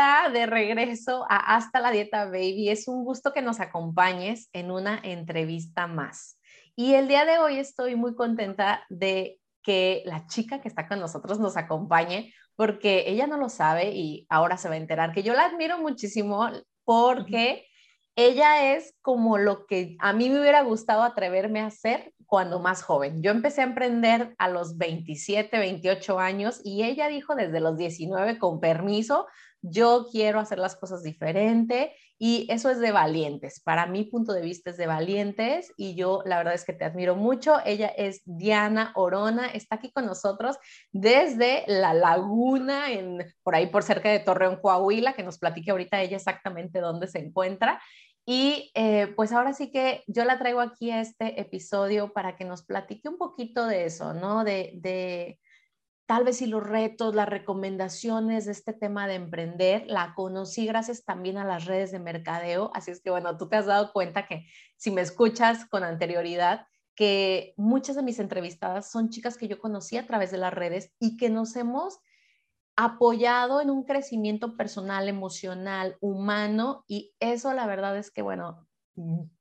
Bienvenida 0.00 0.30
de 0.32 0.46
regreso 0.46 1.26
a 1.28 1.56
Hasta 1.56 1.80
la 1.80 1.90
Dieta 1.90 2.24
Baby. 2.24 2.70
Es 2.70 2.88
un 2.88 3.04
gusto 3.04 3.32
que 3.32 3.42
nos 3.42 3.60
acompañes 3.60 4.48
en 4.54 4.70
una 4.70 4.98
entrevista 5.02 5.86
más. 5.86 6.38
Y 6.74 6.94
el 6.94 7.06
día 7.06 7.26
de 7.26 7.38
hoy 7.38 7.58
estoy 7.58 7.96
muy 7.96 8.14
contenta 8.14 8.82
de 8.88 9.38
que 9.62 10.02
la 10.06 10.26
chica 10.26 10.62
que 10.62 10.68
está 10.68 10.88
con 10.88 11.00
nosotros 11.00 11.38
nos 11.38 11.58
acompañe 11.58 12.32
porque 12.56 13.04
ella 13.08 13.26
no 13.26 13.36
lo 13.36 13.50
sabe 13.50 13.90
y 13.92 14.26
ahora 14.30 14.56
se 14.56 14.68
va 14.68 14.74
a 14.74 14.78
enterar 14.78 15.12
que 15.12 15.22
yo 15.22 15.34
la 15.34 15.44
admiro 15.44 15.78
muchísimo 15.78 16.48
porque 16.84 17.66
ella 18.16 18.74
es 18.74 18.94
como 19.02 19.36
lo 19.36 19.66
que 19.66 19.96
a 19.98 20.14
mí 20.14 20.30
me 20.30 20.40
hubiera 20.40 20.62
gustado 20.62 21.02
atreverme 21.02 21.60
a 21.60 21.66
hacer 21.66 22.14
cuando 22.30 22.60
más 22.60 22.84
joven. 22.84 23.24
Yo 23.24 23.32
empecé 23.32 23.60
a 23.60 23.64
emprender 23.64 24.36
a 24.38 24.48
los 24.48 24.78
27, 24.78 25.58
28 25.58 26.20
años 26.20 26.60
y 26.62 26.84
ella 26.84 27.08
dijo 27.08 27.34
desde 27.34 27.58
los 27.58 27.76
19 27.76 28.38
con 28.38 28.60
permiso, 28.60 29.26
yo 29.62 30.06
quiero 30.12 30.38
hacer 30.38 30.60
las 30.60 30.76
cosas 30.76 31.02
diferente 31.02 31.92
y 32.20 32.46
eso 32.48 32.70
es 32.70 32.78
de 32.78 32.92
valientes. 32.92 33.60
Para 33.60 33.86
mi 33.86 34.04
punto 34.04 34.32
de 34.32 34.42
vista 34.42 34.70
es 34.70 34.76
de 34.76 34.86
valientes 34.86 35.72
y 35.76 35.96
yo 35.96 36.22
la 36.24 36.38
verdad 36.38 36.54
es 36.54 36.64
que 36.64 36.72
te 36.72 36.84
admiro 36.84 37.16
mucho. 37.16 37.56
Ella 37.64 37.88
es 37.88 38.22
Diana 38.24 38.92
Orona, 38.94 39.48
está 39.48 39.74
aquí 39.74 39.90
con 39.90 40.06
nosotros 40.06 40.56
desde 40.92 41.64
La 41.66 41.94
Laguna, 41.94 42.92
en, 42.92 43.24
por 43.42 43.56
ahí 43.56 43.66
por 43.66 43.82
cerca 43.82 44.08
de 44.08 44.20
Torreón, 44.20 44.60
Coahuila, 44.62 45.14
que 45.14 45.24
nos 45.24 45.38
platique 45.38 45.72
ahorita 45.72 46.00
ella 46.00 46.16
exactamente 46.16 46.80
dónde 46.80 47.08
se 47.08 47.18
encuentra. 47.18 47.82
Y 48.32 48.70
eh, 48.76 49.12
pues 49.16 49.32
ahora 49.32 49.52
sí 49.52 49.72
que 49.72 50.04
yo 50.06 50.24
la 50.24 50.38
traigo 50.38 50.60
aquí 50.60 50.92
a 50.92 51.00
este 51.00 51.40
episodio 51.40 52.12
para 52.12 52.36
que 52.36 52.44
nos 52.44 52.62
platique 52.62 53.08
un 53.08 53.18
poquito 53.18 53.66
de 53.66 53.86
eso, 53.86 54.14
¿no? 54.14 54.44
De, 54.44 54.70
de 54.76 55.40
tal 56.06 56.22
vez 56.22 56.36
si 56.36 56.46
los 56.46 56.62
retos, 56.62 57.12
las 57.12 57.28
recomendaciones 57.28 58.44
de 58.44 58.52
este 58.52 58.72
tema 58.72 59.08
de 59.08 59.16
emprender, 59.16 59.84
la 59.88 60.14
conocí 60.14 60.64
gracias 60.64 61.04
también 61.04 61.38
a 61.38 61.44
las 61.44 61.64
redes 61.64 61.90
de 61.90 61.98
mercadeo, 61.98 62.70
así 62.72 62.92
es 62.92 63.02
que 63.02 63.10
bueno, 63.10 63.36
tú 63.36 63.48
te 63.48 63.56
has 63.56 63.66
dado 63.66 63.92
cuenta 63.92 64.28
que 64.28 64.46
si 64.76 64.92
me 64.92 65.00
escuchas 65.00 65.64
con 65.64 65.82
anterioridad, 65.82 66.68
que 66.94 67.52
muchas 67.56 67.96
de 67.96 68.04
mis 68.04 68.20
entrevistadas 68.20 68.92
son 68.92 69.08
chicas 69.08 69.36
que 69.36 69.48
yo 69.48 69.58
conocí 69.58 69.96
a 69.96 70.06
través 70.06 70.30
de 70.30 70.38
las 70.38 70.54
redes 70.54 70.92
y 71.00 71.16
que 71.16 71.30
nos 71.30 71.56
hemos 71.56 71.98
apoyado 72.84 73.60
en 73.60 73.70
un 73.70 73.84
crecimiento 73.84 74.56
personal, 74.56 75.08
emocional, 75.08 75.96
humano, 76.00 76.84
y 76.86 77.12
eso 77.20 77.52
la 77.52 77.66
verdad 77.66 77.96
es 77.96 78.10
que, 78.10 78.22
bueno, 78.22 78.66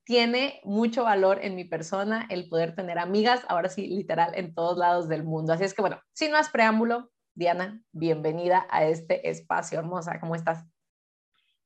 tiene 0.04 0.62
mucho 0.64 1.04
valor 1.04 1.40
en 1.42 1.56
mi 1.56 1.66
persona 1.66 2.28
el 2.30 2.50
poder 2.50 2.76
tener 2.76 3.00
amigas, 3.00 3.42
ahora 3.48 3.70
sí, 3.70 3.88
literal, 3.88 4.34
en 4.36 4.54
todos 4.54 4.78
lados 4.78 5.08
del 5.08 5.24
mundo. 5.24 5.54
Así 5.54 5.64
es 5.64 5.74
que, 5.74 5.82
bueno, 5.82 6.02
sin 6.14 6.32
más 6.32 6.50
preámbulo, 6.50 7.12
Diana, 7.34 7.82
bienvenida 7.92 8.68
a 8.70 8.86
este 8.86 9.30
espacio, 9.30 9.80
hermosa, 9.80 10.20
¿cómo 10.20 10.36
estás? 10.36 10.66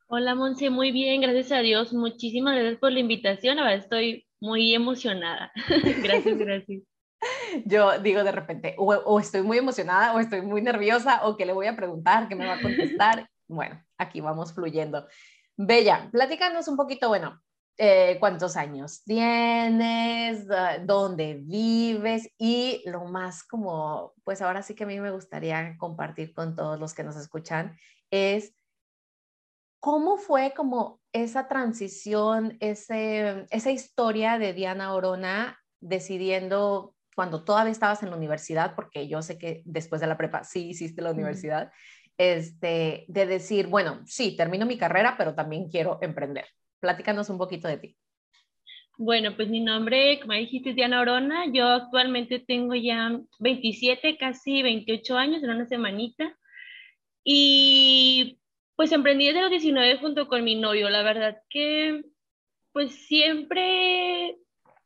Hola, 0.08 0.36
Monse, 0.36 0.70
muy 0.70 0.92
bien, 0.92 1.22
gracias 1.22 1.52
a 1.52 1.60
Dios. 1.60 1.92
Muchísimas 1.94 2.56
gracias 2.56 2.80
por 2.80 2.92
la 2.92 3.00
invitación, 3.00 3.58
ahora 3.58 3.74
estoy 3.74 4.28
muy 4.40 4.76
emocionada. 4.76 5.52
gracias, 6.04 6.38
gracias 6.38 6.93
yo 7.66 8.00
digo 8.00 8.24
de 8.24 8.32
repente, 8.32 8.76
o, 8.78 9.20
estoy 9.20 9.42
muy 9.42 9.58
emocionada, 9.58 10.14
o 10.14 10.20
estoy 10.20 10.42
muy 10.42 10.62
nerviosa, 10.62 11.26
o 11.26 11.38
que 11.38 11.46
le 11.46 11.54
voy 11.54 11.68
a 11.68 11.76
preguntar, 11.76 12.28
que 12.28 12.36
me 12.36 12.48
va 12.48 12.56
a 12.56 12.62
contestar. 12.62 13.30
Bueno, 13.48 13.84
aquí 13.98 14.22
vamos 14.22 14.54
fluyendo. 14.54 15.08
Bella, 15.56 16.10
platícanos 16.12 16.68
un 16.68 16.78
poquito, 16.78 17.10
bueno, 17.10 17.42
eh, 17.78 18.18
cuántos 18.20 18.56
años 18.56 19.04
tienes, 19.04 20.48
dónde 20.86 21.40
vives 21.44 22.30
y 22.38 22.82
lo 22.86 23.06
más 23.06 23.44
como, 23.44 24.14
pues 24.24 24.42
ahora 24.42 24.62
sí 24.62 24.76
que 24.76 24.84
a 24.84 24.88
mí 24.88 25.00
me 25.00 25.12
gustaría 25.12 25.76
compartir 25.78 26.34
con 26.34 26.56
todos 26.56 26.80
los 26.80 26.94
que 26.94 27.04
nos 27.04 27.16
escuchan 27.16 27.78
es 28.12 28.56
cómo 29.80 30.18
fue 30.18 30.54
como 30.56 31.02
esa 31.12 31.48
transición, 31.48 32.58
ese, 32.60 33.48
esa 33.50 33.72
historia 33.72 34.38
de 34.38 34.54
Diana 34.54 34.94
Orona 34.94 35.60
decidiendo 35.82 36.96
cuando 37.16 37.44
todavía 37.44 37.72
estabas 37.72 38.04
en 38.04 38.10
la 38.10 38.18
universidad, 38.18 38.76
porque 38.76 39.08
yo 39.08 39.22
sé 39.22 39.38
que 39.38 39.62
después 39.66 40.02
de 40.02 40.08
la 40.08 40.18
prepa 40.18 40.44
sí 40.44 40.70
hiciste 40.70 41.02
la 41.02 41.12
universidad, 41.12 41.72
este, 42.18 43.06
de 43.08 43.26
decir, 43.26 43.68
bueno, 43.68 44.02
sí, 44.06 44.36
termino 44.36 44.66
mi 44.66 44.78
carrera, 44.78 45.16
pero 45.18 45.34
también 45.34 45.70
quiero 45.70 46.00
emprender. 46.02 46.46
Platícanos 46.80 47.30
un 47.30 47.38
poquito 47.38 47.68
de 47.68 47.78
ti. 47.78 47.98
Bueno, 48.98 49.36
pues 49.36 49.50
mi 49.50 49.60
nombre, 49.60 50.20
como 50.20 50.34
dijiste, 50.34 50.70
es 50.70 50.76
Diana 50.76 51.02
Orona. 51.02 51.46
Yo 51.52 51.66
actualmente 51.68 52.40
tengo 52.40 52.76
ya 52.76 53.20
27, 53.40 54.18
casi 54.18 54.62
28 54.62 55.18
años, 55.18 55.44
en 55.44 55.50
una 55.50 55.66
semanita. 55.66 56.38
Y 57.24 58.40
pues 58.76 58.92
emprendí 58.92 59.28
desde 59.28 59.42
los 59.42 59.50
19 59.50 59.98
junto 59.98 60.28
con 60.28 60.44
mi 60.44 60.56
novio. 60.56 60.90
La 60.90 61.02
verdad 61.02 61.42
que 61.50 62.04
pues 62.72 62.92
siempre 63.08 64.38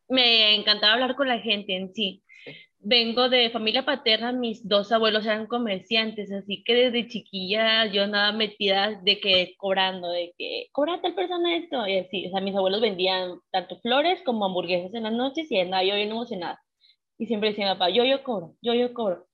me 0.10 0.56
encantaba 0.56 0.94
hablar 0.94 1.16
con 1.16 1.28
la 1.28 1.40
gente 1.40 1.76
en 1.76 1.94
sí. 1.94 2.24
Vengo 2.80 3.28
de 3.30 3.50
familia 3.50 3.84
paterna, 3.86 4.32
mis 4.32 4.68
dos 4.68 4.92
abuelos 4.92 5.26
eran 5.26 5.48
comerciantes, 5.48 6.32
así 6.32 6.64
que 6.64 6.74
desde 6.76 7.08
chiquilla 7.10 7.86
yo 7.88 8.04
andaba 8.04 8.32
metida 8.32 9.00
de 9.04 9.20
que 9.20 9.56
cobrando, 9.58 10.10
de 10.10 10.34
que 10.38 10.68
cobra 10.72 11.02
tal 11.02 11.16
persona 11.16 11.58
esto, 11.58 11.88
y 11.88 11.98
así, 11.98 12.28
o 12.28 12.30
sea, 12.32 12.40
mis 12.40 12.56
abuelos 12.56 12.82
vendían 12.82 13.40
tanto 13.52 13.80
flores 13.82 14.22
como 14.24 14.46
hamburguesas 14.46 14.94
en 14.94 15.04
las 15.04 15.14
noches 15.14 15.52
y 15.52 15.60
andaba 15.60 15.84
yo 15.84 15.96
bien 15.96 16.12
emocionada. 16.12 16.62
Y 17.18 17.26
siempre 17.28 17.50
decía 17.50 17.74
papá, 17.74 17.90
yo, 17.90 18.06
yo 18.06 18.24
cobro, 18.24 18.56
yo, 18.62 18.74
yo 18.74 18.94
cobro. 18.94 19.28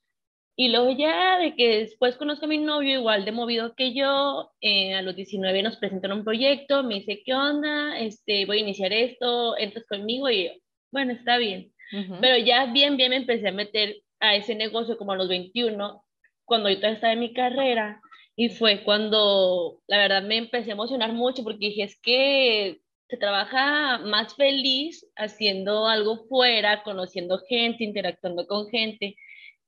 Y 0.56 0.70
luego 0.70 0.92
ya 0.92 1.40
de 1.40 1.56
que 1.56 1.80
después 1.80 2.16
conozco 2.16 2.46
a 2.46 2.48
mi 2.48 2.60
novio 2.60 3.00
igual 3.00 3.26
de 3.26 3.32
movido 3.32 3.74
que 3.76 3.94
yo, 3.94 4.52
eh, 4.62 4.94
a 4.94 5.02
los 5.02 5.16
19 5.16 5.64
nos 5.64 5.78
presentaron 5.78 6.20
un 6.20 6.24
proyecto, 6.26 6.84
me 6.84 6.96
dice, 6.96 7.24
¿qué 7.26 7.34
onda? 7.34 8.00
Este, 8.00 8.46
voy 8.46 8.60
a 8.60 8.62
iniciar 8.62 8.94
esto, 8.94 9.58
entras 9.58 9.86
conmigo 9.88 10.30
y 10.30 10.63
bueno, 10.94 11.12
está 11.12 11.38
bien. 11.38 11.74
Pero 12.22 12.38
ya 12.38 12.68
bien, 12.68 12.98
bien 12.98 13.10
me 13.10 13.18
empecé 13.18 13.50
a 13.50 13.52
meter 13.52 13.98
a 14.20 14.36
ese 14.36 14.56
negocio 14.56 14.98
como 14.98 15.12
a 15.12 15.16
los 15.16 15.28
21, 15.28 16.04
cuando 16.46 16.70
yo 16.70 16.78
todavía 16.78 16.96
estaba 16.96 17.14
en 17.14 17.20
mi 17.20 17.34
carrera, 17.34 18.02
y 18.36 18.50
fue 18.50 18.84
cuando 18.84 19.82
la 19.88 19.98
verdad 19.98 20.24
me 20.24 20.38
empecé 20.38 20.72
a 20.72 20.74
emocionar 20.74 21.14
mucho 21.14 21.44
porque 21.44 21.68
dije, 21.68 21.84
es 21.84 22.00
que 22.00 22.82
se 23.10 23.18
trabaja 23.18 24.00
más 24.00 24.36
feliz 24.36 25.06
haciendo 25.16 25.88
algo 25.88 26.26
fuera, 26.28 26.82
conociendo 26.84 27.40
gente, 27.48 27.84
interactuando 27.84 28.48
con 28.48 28.70
gente, 28.70 29.16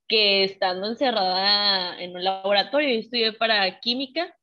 que 0.07 0.43
estando 0.45 0.87
encerrada 0.87 2.01
en 2.01 2.15
un 2.15 2.23
laboratorio. 2.23 2.89
Yo 2.89 2.99
estudié 3.01 3.33
para 3.33 3.79
química 3.79 4.35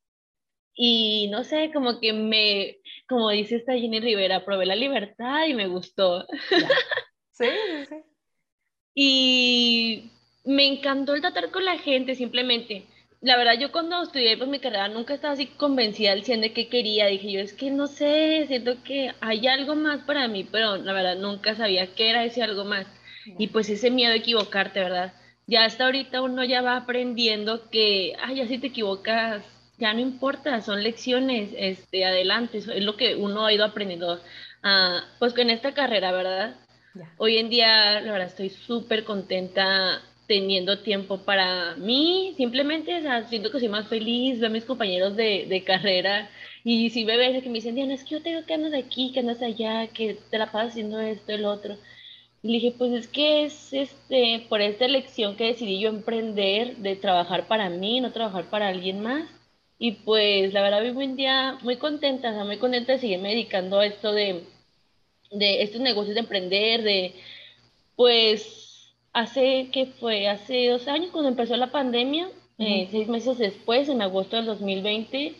y 0.74 1.28
no 1.30 1.42
sé, 1.42 1.72
como 1.72 2.00
que 2.00 2.12
me, 2.12 2.78
como 3.08 3.30
dice 3.30 3.56
esta 3.56 3.74
Jenny 3.74 4.00
Rivera, 4.00 4.44
probé 4.44 4.66
la 4.66 4.76
libertad 4.76 5.46
y 5.46 5.54
me 5.54 5.66
gustó. 5.66 6.26
Sí, 7.34 7.46
sí. 7.88 7.96
Y 8.94 10.10
me 10.44 10.66
encantó 10.66 11.14
el 11.14 11.20
tratar 11.20 11.50
con 11.50 11.64
la 11.64 11.78
gente, 11.78 12.14
simplemente. 12.14 12.86
La 13.20 13.36
verdad, 13.36 13.58
yo 13.58 13.70
cuando 13.72 14.02
estudié 14.02 14.36
pues, 14.36 14.50
mi 14.50 14.58
carrera 14.58 14.88
nunca 14.88 15.14
estaba 15.14 15.34
así 15.34 15.46
convencida 15.46 16.12
al 16.12 16.24
100 16.24 16.40
de 16.40 16.52
qué 16.52 16.68
quería. 16.68 17.06
Dije 17.06 17.32
yo, 17.32 17.40
es 17.40 17.52
que 17.52 17.70
no 17.70 17.86
sé, 17.86 18.44
siento 18.48 18.82
que 18.82 19.12
hay 19.20 19.46
algo 19.46 19.76
más 19.76 20.02
para 20.04 20.28
mí, 20.28 20.44
pero 20.44 20.76
la 20.76 20.92
verdad 20.92 21.16
nunca 21.16 21.54
sabía 21.54 21.94
qué 21.94 22.10
era 22.10 22.24
ese 22.24 22.42
algo 22.42 22.64
más. 22.64 22.86
Y 23.38 23.48
pues 23.48 23.70
ese 23.70 23.90
miedo 23.90 24.12
a 24.12 24.16
equivocarte, 24.16 24.80
¿verdad? 24.80 25.14
Ya 25.46 25.64
hasta 25.64 25.84
ahorita 25.84 26.22
uno 26.22 26.44
ya 26.44 26.62
va 26.62 26.76
aprendiendo 26.76 27.68
que, 27.70 28.14
ay, 28.20 28.36
ya 28.36 28.46
si 28.48 28.58
te 28.58 28.68
equivocas, 28.68 29.44
ya 29.82 29.92
no 29.92 30.00
importa, 30.00 30.60
son 30.60 30.82
lecciones, 30.82 31.50
este, 31.58 32.04
adelante, 32.04 32.58
es 32.58 32.66
lo 32.84 32.96
que 32.96 33.16
uno 33.16 33.44
ha 33.44 33.52
ido 33.52 33.64
aprendiendo, 33.64 34.14
uh, 34.14 35.00
pues 35.18 35.34
con 35.34 35.50
esta 35.50 35.74
carrera, 35.74 36.12
¿verdad? 36.12 36.54
Hoy 37.16 37.38
en 37.38 37.50
día, 37.50 38.00
la 38.00 38.12
verdad, 38.12 38.28
estoy 38.28 38.50
súper 38.50 39.02
contenta 39.02 40.00
teniendo 40.28 40.78
tiempo 40.78 41.18
para 41.24 41.74
mí, 41.74 42.32
simplemente, 42.36 42.96
o 42.96 43.02
sea, 43.02 43.26
siento 43.28 43.50
que 43.50 43.58
soy 43.58 43.68
más 43.68 43.88
feliz, 43.88 44.38
veo 44.38 44.50
a 44.50 44.52
mis 44.52 44.64
compañeros 44.64 45.16
de, 45.16 45.46
de 45.48 45.64
carrera 45.64 46.30
y 46.62 46.90
si 46.90 47.04
me 47.04 47.42
que 47.42 47.48
me 47.48 47.54
dicen, 47.54 47.74
Diana, 47.74 47.94
es 47.94 48.04
que 48.04 48.10
yo 48.10 48.22
tengo 48.22 48.46
que 48.46 48.54
andas 48.54 48.74
aquí, 48.74 49.10
que 49.12 49.18
andas 49.18 49.42
allá, 49.42 49.88
que 49.88 50.16
te 50.30 50.38
la 50.38 50.52
pasas 50.52 50.70
haciendo 50.70 51.00
esto, 51.00 51.32
el 51.32 51.44
otro. 51.44 51.76
Y 52.42 52.48
le 52.48 52.54
dije, 52.54 52.74
pues 52.78 52.92
es 52.92 53.08
que 53.08 53.44
es 53.46 53.72
este, 53.72 54.46
por 54.48 54.60
esta 54.60 54.84
elección 54.84 55.34
que 55.36 55.46
decidí 55.46 55.80
yo 55.80 55.88
emprender, 55.88 56.76
de 56.76 56.94
trabajar 56.96 57.48
para 57.48 57.68
mí, 57.68 58.00
no 58.00 58.12
trabajar 58.12 58.44
para 58.48 58.68
alguien 58.68 59.00
más 59.02 59.41
Y 59.78 59.92
pues 59.92 60.52
la 60.52 60.62
verdad 60.62 60.82
vivo 60.82 61.00
un 61.00 61.16
día 61.16 61.58
muy 61.62 61.76
contenta, 61.76 62.30
o 62.30 62.34
sea, 62.34 62.44
muy 62.44 62.58
contenta 62.58 62.92
de 62.92 62.98
seguirme 62.98 63.30
dedicando 63.30 63.80
a 63.80 63.86
esto 63.86 64.12
de, 64.12 64.44
de 65.30 65.62
estos 65.62 65.80
negocios 65.80 66.14
de 66.14 66.20
emprender, 66.20 66.82
de 66.82 67.14
pues 67.96 68.94
hace 69.12 69.70
que 69.72 69.86
fue 69.86 70.28
hace 70.28 70.68
dos 70.68 70.88
años 70.88 71.10
cuando 71.10 71.28
empezó 71.30 71.56
la 71.56 71.70
pandemia, 71.70 72.28
eh, 72.58 72.88
seis 72.90 73.08
meses 73.08 73.38
después, 73.38 73.88
en 73.88 74.02
agosto 74.02 74.36
del 74.36 74.46
2020, 74.46 75.34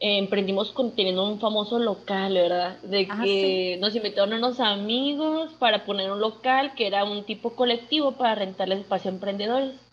eh, 0.00 0.18
emprendimos 0.18 0.70
con, 0.70 0.94
teniendo 0.94 1.28
un 1.28 1.40
famoso 1.40 1.78
local, 1.78 2.34
¿verdad? 2.34 2.80
De 2.82 3.06
Ah, 3.10 3.22
que 3.24 3.78
nos 3.80 3.96
invitaron 3.96 4.34
unos 4.34 4.60
amigos 4.60 5.52
para 5.54 5.84
poner 5.84 6.12
un 6.12 6.20
local 6.20 6.74
que 6.74 6.86
era 6.86 7.04
un 7.04 7.24
tipo 7.24 7.56
colectivo 7.56 8.12
para 8.12 8.36
rentarles 8.36 8.80
espacio 8.80 9.10
a 9.10 9.14
emprendedores. 9.14 9.87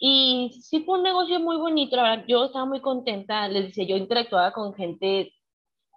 Y 0.00 0.60
sí 0.62 0.82
fue 0.84 0.98
un 0.98 1.04
negocio 1.04 1.40
muy 1.40 1.56
bonito, 1.58 1.96
la 1.96 2.26
yo 2.26 2.46
estaba 2.46 2.64
muy 2.66 2.80
contenta, 2.80 3.48
les 3.48 3.66
decía, 3.66 3.84
yo 3.86 3.96
interactuaba 3.96 4.52
con 4.52 4.74
gente 4.74 5.32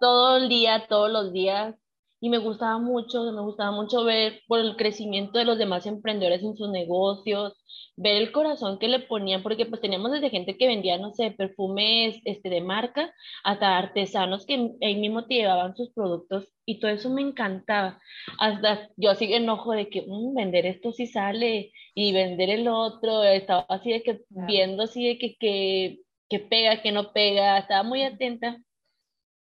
todo 0.00 0.38
el 0.38 0.48
día, 0.50 0.86
todos 0.88 1.10
los 1.10 1.32
días, 1.32 1.76
y 2.24 2.30
me 2.30 2.38
gustaba 2.38 2.78
mucho, 2.78 3.22
me 3.32 3.42
gustaba 3.42 3.70
mucho 3.72 4.04
ver 4.04 4.40
por 4.48 4.58
el 4.60 4.76
crecimiento 4.76 5.38
de 5.38 5.44
los 5.44 5.58
demás 5.58 5.84
emprendedores 5.86 6.42
en 6.42 6.56
sus 6.56 6.70
negocios, 6.70 7.52
ver 7.96 8.16
el 8.16 8.32
corazón 8.32 8.78
que 8.78 8.88
le 8.88 9.00
ponían, 9.00 9.42
porque 9.42 9.66
pues 9.66 9.80
teníamos 9.82 10.10
desde 10.12 10.30
gente 10.30 10.56
que 10.56 10.66
vendía, 10.66 10.96
no 10.98 11.12
sé, 11.12 11.32
perfumes 11.32 12.16
este, 12.24 12.48
de 12.48 12.62
marca, 12.62 13.12
hasta 13.44 13.76
artesanos 13.78 14.46
que 14.46 14.54
ahí 14.82 14.96
mismo 14.96 15.26
te 15.26 15.34
llevaban 15.34 15.76
sus 15.76 15.90
productos, 15.92 16.48
y 16.66 16.80
todo 16.80 16.90
eso 16.92 17.10
me 17.10 17.20
encantaba. 17.22 18.00
Hasta 18.38 18.88
yo 18.96 19.10
así 19.10 19.32
enojo 19.34 19.72
de 19.72 19.88
que 19.90 20.02
"Mm, 20.06 20.34
vender 20.34 20.64
esto 20.66 20.92
sí 20.92 21.06
sale, 21.06 21.72
y 21.94 22.12
vender 22.12 22.50
el 22.50 22.68
otro, 22.68 23.22
estaba 23.24 23.66
así 23.68 23.92
de 23.92 24.02
que 24.02 24.22
Claro. 24.32 24.46
viendo 24.46 24.82
así 24.84 25.06
de 25.06 25.18
que, 25.18 25.36
que, 25.38 26.00
que 26.30 26.38
pega, 26.40 26.82
que 26.82 26.90
no 26.92 27.12
pega, 27.12 27.58
estaba 27.58 27.82
muy 27.82 28.02
atenta, 28.02 28.58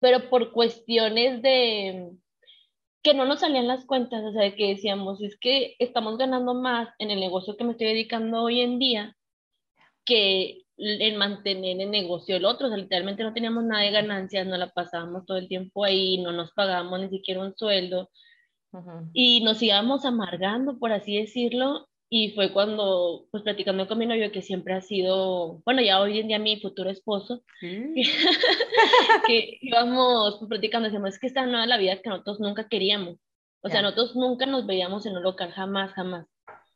pero 0.01 0.31
por 0.31 0.53
cuestiones 0.53 1.43
de 1.43 2.13
que 3.03 3.15
no 3.15 3.25
nos 3.25 3.41
salían 3.41 3.69
las 3.69 3.85
cuentas, 3.85 4.23
o 4.25 4.33
sea, 4.33 4.43
de 4.43 4.55
que 4.55 4.69
decíamos, 4.69 5.21
es 5.23 5.37
que 5.39 5.75
estamos 5.79 6.19
ganando 6.19 6.55
más 6.55 6.89
en 6.99 7.11
el 7.11 7.21
negocio 7.21 7.57
que 7.57 7.65
me 7.65 7.73
estoy 7.73 7.89
dedicando 7.89 8.43
hoy 8.43 8.61
en 8.61 8.79
día 8.79 9.17
que 10.05 10.63
en 10.77 11.17
mantener 11.17 11.81
el 11.81 11.91
negocio 11.91 12.37
el 12.37 12.45
otro, 12.45 12.67
o 12.67 12.71
sea, 12.71 12.79
literalmente 12.79 13.23
no 13.23 13.33
teníamos 13.33 13.65
nada 13.65 13.83
de 13.83 13.91
ganancias, 13.91 14.47
no 14.47 14.57
la 14.57 14.69
pasábamos 14.69 15.27
todo 15.27 15.37
el 15.37 15.49
tiempo 15.49 15.85
ahí, 15.85 16.19
no 16.19 16.33
nos 16.33 16.53
pagábamos 16.53 17.01
ni 17.01 17.09
siquiera 17.09 17.41
un 17.41 17.57
sueldo, 17.57 18.09
y 19.13 19.43
nos 19.43 19.63
íbamos 19.63 20.05
amargando, 20.05 20.79
por 20.79 20.93
así 20.93 21.17
decirlo, 21.17 21.89
y 22.15 22.33
fue 22.33 22.53
cuando, 22.53 23.27
pues 23.31 23.43
platicando 23.43 23.89
con 23.89 23.97
mi 23.97 24.05
novio, 24.05 24.31
que 24.31 24.43
siempre 24.43 24.75
ha 24.75 24.83
sido, 24.83 25.63
bueno, 25.65 25.81
ya 25.81 25.99
hoy 25.99 26.19
en 26.19 26.29
día 26.29 26.39
mi 26.39 26.61
futuro 26.61 26.91
esposo, 26.91 27.43
que 29.27 29.59
íbamos 29.63 30.37
pues, 30.37 30.47
platicando, 30.47 30.89
decíamos, 30.89 31.15
es 31.15 31.19
que 31.19 31.29
esta 31.29 31.47
no 31.47 31.63
es 31.63 31.67
la 31.67 31.79
vida 31.79 32.03
que 32.03 32.11
nosotros 32.11 32.39
nunca 32.39 32.69
queríamos, 32.69 33.17
o 33.63 33.71
sea, 33.71 33.81
nosotros 33.81 34.15
nunca 34.15 34.45
nos 34.45 34.67
veíamos 34.67 35.07
en 35.07 35.17
un 35.17 35.23
local, 35.23 35.53
jamás, 35.53 35.95
jamás, 35.95 36.27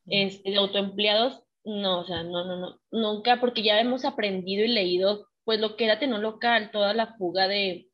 este, 0.07 0.53
de 0.53 0.57
autoempleados, 0.57 1.43
no, 1.65 2.01
o 2.01 2.05
sea, 2.07 2.23
no, 2.23 2.47
no, 2.47 2.57
no, 2.57 2.81
nunca, 2.91 3.39
porque 3.39 3.63
ya 3.63 3.79
hemos 3.79 4.07
aprendido 4.07 4.65
y 4.65 4.69
leído, 4.69 5.29
pues, 5.45 5.61
lo 5.61 5.77
que 5.77 5.85
era 5.85 5.99
tener 5.99 6.15
un 6.15 6.23
local, 6.23 6.71
toda 6.71 6.95
la 6.95 7.15
fuga 7.19 7.47
de 7.47 7.91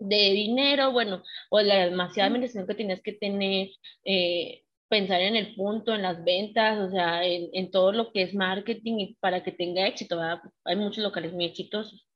de 0.00 0.32
dinero, 0.32 0.92
bueno, 0.92 1.22
o 1.50 1.60
la 1.60 1.84
demasiada 1.84 2.28
administración 2.28 2.66
que 2.66 2.74
tienes 2.74 3.02
que 3.02 3.12
tener, 3.12 3.68
eh, 4.04 4.62
pensar 4.90 5.20
en 5.20 5.36
el 5.36 5.54
punto, 5.54 5.94
en 5.94 6.02
las 6.02 6.22
ventas, 6.24 6.78
o 6.78 6.90
sea, 6.90 7.24
en, 7.24 7.48
en 7.52 7.70
todo 7.70 7.92
lo 7.92 8.12
que 8.12 8.22
es 8.22 8.34
marketing 8.34 8.98
y 8.98 9.14
para 9.14 9.42
que 9.42 9.52
tenga 9.52 9.86
éxito, 9.86 10.16
¿verdad? 10.16 10.40
Hay 10.64 10.76
muchos 10.76 11.02
locales 11.02 11.32
muy 11.32 11.46
exitosos. 11.46 12.06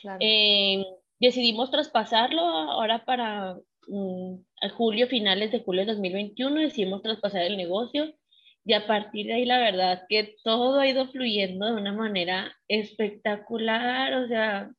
Claro. 0.00 0.18
Eh, 0.20 0.86
decidimos 1.18 1.70
traspasarlo 1.70 2.40
ahora 2.40 3.04
para 3.04 3.56
mm, 3.88 4.34
a 4.62 4.68
julio, 4.70 5.08
finales 5.08 5.50
de 5.50 5.60
julio 5.60 5.82
de 5.82 5.92
2021, 5.92 6.60
decidimos 6.60 7.02
traspasar 7.02 7.42
el 7.42 7.56
negocio 7.56 8.14
y 8.64 8.74
a 8.74 8.86
partir 8.86 9.26
de 9.26 9.34
ahí 9.34 9.44
la 9.44 9.58
verdad 9.58 10.04
que 10.08 10.36
todo 10.44 10.78
ha 10.78 10.86
ido 10.86 11.08
fluyendo 11.08 11.66
de 11.66 11.72
una 11.72 11.92
manera 11.92 12.54
espectacular, 12.68 14.14
o 14.14 14.28
sea, 14.28 14.70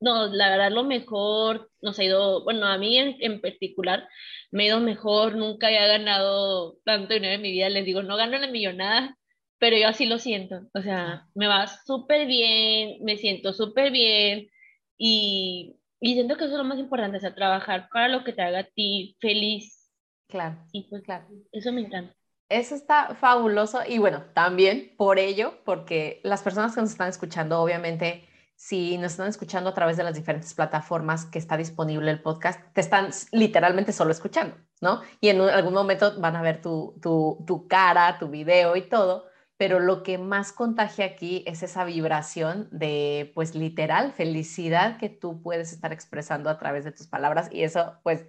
no, 0.00 0.26
la 0.28 0.50
verdad 0.50 0.70
lo 0.72 0.84
mejor 0.84 1.70
nos 1.82 1.98
ha 1.98 2.04
ido, 2.04 2.44
bueno, 2.44 2.66
a 2.66 2.78
mí 2.78 2.98
en, 2.98 3.16
en 3.20 3.40
particular 3.40 4.08
me 4.50 4.64
ha 4.64 4.66
ido 4.68 4.80
mejor, 4.80 5.36
nunca 5.36 5.66
había 5.68 5.86
ganado 5.86 6.78
tanto 6.84 7.14
dinero 7.14 7.34
en 7.34 7.42
mi 7.42 7.52
vida, 7.52 7.68
les 7.68 7.84
digo, 7.84 8.02
no 8.02 8.16
gano 8.16 8.38
la 8.38 8.46
millonada, 8.48 9.16
pero 9.58 9.76
yo 9.76 9.88
así 9.88 10.06
lo 10.06 10.18
siento, 10.18 10.68
o 10.74 10.82
sea, 10.82 11.26
me 11.34 11.46
va 11.48 11.66
súper 11.66 12.26
bien, 12.26 12.98
me 13.04 13.16
siento 13.16 13.52
súper 13.52 13.90
bien 13.92 14.48
y, 14.96 15.76
y 16.00 16.14
siento 16.14 16.36
que 16.36 16.44
eso 16.44 16.52
es 16.54 16.58
lo 16.58 16.64
más 16.64 16.78
importante, 16.78 17.18
o 17.18 17.20
sea, 17.20 17.34
trabajar 17.34 17.88
para 17.92 18.08
lo 18.08 18.24
que 18.24 18.32
te 18.32 18.42
haga 18.42 18.60
a 18.60 18.64
ti 18.64 19.16
feliz 19.20 19.90
Claro, 20.26 20.58
y 20.72 20.88
pues 20.90 21.02
claro. 21.02 21.28
eso 21.52 21.72
me 21.72 21.82
encanta. 21.82 22.14
Eso 22.48 22.74
está 22.74 23.14
fabuloso 23.14 23.80
y 23.86 23.98
bueno, 23.98 24.24
también 24.34 24.94
por 24.96 25.18
ello, 25.18 25.58
porque 25.64 26.20
las 26.24 26.42
personas 26.42 26.74
que 26.74 26.80
nos 26.80 26.90
están 26.90 27.08
escuchando, 27.10 27.60
obviamente, 27.60 28.27
si 28.58 28.98
nos 28.98 29.12
están 29.12 29.28
escuchando 29.28 29.70
a 29.70 29.74
través 29.74 29.96
de 29.96 30.02
las 30.02 30.16
diferentes 30.16 30.52
plataformas 30.52 31.24
que 31.26 31.38
está 31.38 31.56
disponible 31.56 32.10
el 32.10 32.20
podcast, 32.20 32.60
te 32.72 32.80
están 32.80 33.10
literalmente 33.30 33.92
solo 33.92 34.10
escuchando, 34.10 34.56
¿no? 34.80 35.00
Y 35.20 35.28
en 35.28 35.40
algún 35.42 35.74
momento 35.74 36.20
van 36.20 36.34
a 36.34 36.42
ver 36.42 36.60
tu, 36.60 36.98
tu, 37.00 37.44
tu 37.46 37.68
cara, 37.68 38.18
tu 38.18 38.28
video 38.28 38.74
y 38.74 38.82
todo, 38.82 39.26
pero 39.56 39.78
lo 39.78 40.02
que 40.02 40.18
más 40.18 40.50
contagia 40.50 41.04
aquí 41.04 41.44
es 41.46 41.62
esa 41.62 41.84
vibración 41.84 42.68
de, 42.72 43.30
pues 43.36 43.54
literal, 43.54 44.12
felicidad 44.12 44.98
que 44.98 45.08
tú 45.08 45.40
puedes 45.40 45.72
estar 45.72 45.92
expresando 45.92 46.50
a 46.50 46.58
través 46.58 46.84
de 46.84 46.90
tus 46.90 47.06
palabras 47.06 47.48
y 47.52 47.62
eso, 47.62 48.00
pues 48.02 48.26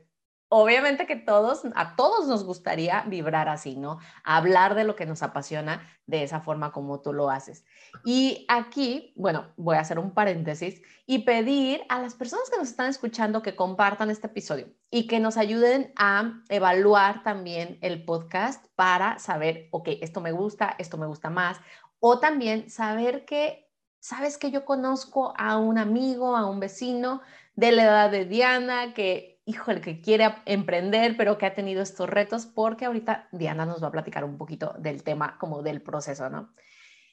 obviamente 0.50 1.06
que 1.06 1.16
todos, 1.16 1.62
a 1.76 1.96
todos 1.96 2.28
nos 2.28 2.44
gustaría 2.44 3.04
vibrar 3.04 3.48
así, 3.48 3.76
¿no? 3.76 4.00
Hablar 4.24 4.74
de 4.74 4.84
lo 4.84 4.96
que 4.96 5.06
nos 5.06 5.22
apasiona 5.22 5.88
de 6.08 6.24
esa 6.24 6.42
forma 6.42 6.72
como 6.72 7.02
tú 7.02 7.14
lo 7.14 7.30
haces. 7.30 7.64
Y 8.04 8.46
aquí, 8.50 9.14
bueno, 9.16 9.54
voy 9.58 9.78
a 9.78 9.82
hacer 9.82 10.00
un 10.00 10.12
paréntesis 10.12 10.82
y 11.06 11.20
pedir 11.20 11.84
a 11.88 12.02
las 12.02 12.16
personas 12.16 12.50
que 12.50 12.58
nos 12.58 12.68
están 12.68 12.90
escuchando 12.90 13.44
que 13.44 13.56
compartan 13.56 14.10
este 14.10 14.28
episodio 14.28 14.68
y 14.90 15.06
que 15.06 15.20
nos 15.20 15.38
ayuden 15.38 15.94
a 15.96 16.42
evaluar 16.50 17.22
también 17.24 17.78
el 17.82 18.04
podcast 18.04 18.66
para 18.76 19.20
saber, 19.20 19.70
ok, 19.72 19.90
esto 20.02 20.20
me 20.20 20.32
gusta, 20.32 20.76
esto 20.80 20.98
me 20.98 21.06
gusta 21.06 21.30
más, 21.30 21.58
o 22.00 22.20
también 22.20 22.72
saber 22.72 23.26
que, 23.26 23.70
sabes 24.00 24.38
que 24.38 24.50
yo 24.50 24.66
conozco 24.66 25.34
a 25.38 25.58
un 25.58 25.78
amigo, 25.78 26.36
a 26.36 26.50
un 26.50 26.60
vecino 26.60 27.22
de 27.56 27.72
la 27.72 27.84
edad 27.84 28.10
de 28.10 28.26
Diana 28.26 28.94
que 28.94 29.39
híjole, 29.50 29.82
que 29.82 30.00
quiere 30.00 30.36
emprender, 30.46 31.18
pero 31.18 31.40
que 31.40 31.48
ha 31.48 31.56
tenido 31.56 31.82
estos 31.82 32.08
retos, 32.08 32.46
porque 32.46 32.86
ahorita 32.86 33.28
Diana 33.32 33.66
nos 33.66 33.84
va 33.84 33.88
a 33.88 33.92
platicar 33.92 34.24
un 34.24 34.38
poquito 34.38 34.76
del 34.78 35.04
tema, 35.04 35.40
como 35.40 35.64
del 35.64 35.82
proceso, 35.82 36.30
¿no? 36.30 36.54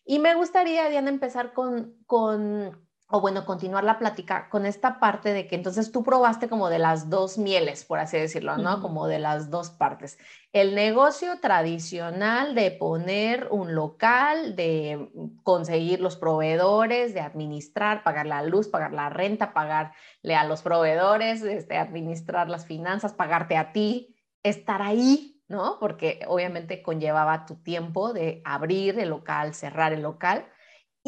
Y 0.05 0.19
me 0.19 0.35
gustaría, 0.35 0.88
Diana, 0.90 1.09
empezar 1.09 1.55
con, 1.55 1.97
con 2.07 2.86
o 3.08 3.20
bueno, 3.20 3.44
continuar 3.44 3.84
la 3.84 4.00
plática 4.00 4.48
con 4.48 4.66
esta 4.66 4.98
parte 4.98 5.32
de 5.32 5.46
que 5.46 5.54
entonces 5.54 5.92
tú 5.92 6.02
probaste 6.02 6.48
como 6.48 6.68
de 6.68 6.80
las 6.80 7.08
dos 7.08 7.38
mieles, 7.38 7.84
por 7.84 8.00
así 8.00 8.18
decirlo, 8.18 8.56
¿no? 8.56 8.82
Como 8.82 9.06
de 9.06 9.20
las 9.20 9.48
dos 9.48 9.70
partes. 9.70 10.18
El 10.52 10.75
negocio 10.75 11.38
tradicional 11.38 12.56
de 12.56 12.72
poner 12.72 13.46
un 13.52 13.76
local, 13.76 14.56
de 14.56 15.08
conseguir 15.44 16.00
los 16.00 16.16
proveedores, 16.16 17.14
de 17.14 17.20
administrar, 17.20 18.02
pagar 18.02 18.26
la 18.26 18.42
luz, 18.42 18.66
pagar 18.66 18.92
la 18.92 19.08
renta, 19.08 19.52
pagarle 19.52 20.34
a 20.36 20.42
los 20.42 20.62
proveedores, 20.62 21.42
este, 21.42 21.76
administrar 21.76 22.50
las 22.50 22.66
finanzas, 22.66 23.12
pagarte 23.12 23.56
a 23.56 23.72
ti, 23.72 24.16
estar 24.42 24.82
ahí, 24.82 25.40
¿no? 25.46 25.78
Porque 25.78 26.25
obviamente 26.26 26.82
conllevaba 26.82 27.46
tu 27.46 27.54
tiempo 27.62 28.12
de 28.12 28.42
abrir 28.44 28.98
el 28.98 29.10
local, 29.10 29.54
cerrar 29.54 29.92
el 29.92 30.02
local 30.02 30.46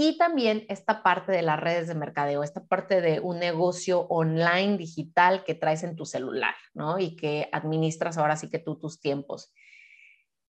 y 0.01 0.17
también 0.17 0.65
esta 0.69 1.03
parte 1.03 1.33
de 1.33 1.43
las 1.43 1.59
redes 1.59 1.89
de 1.89 1.97
mercadeo, 1.97 2.45
esta 2.45 2.65
parte 2.65 3.01
de 3.01 3.19
un 3.19 3.41
negocio 3.41 4.03
online 4.03 4.77
digital 4.77 5.43
que 5.43 5.57
traes 5.57 5.83
en 5.83 5.97
tu 5.97 6.07
celular, 6.07 6.55
¿no? 6.73 7.01
Y 7.01 7.17
que 7.17 7.49
administras 7.51 8.17
ahora 8.17 8.37
sí 8.37 8.49
que 8.49 8.61
tú 8.61 8.79
tus 8.79 9.01
tiempos. 9.01 9.53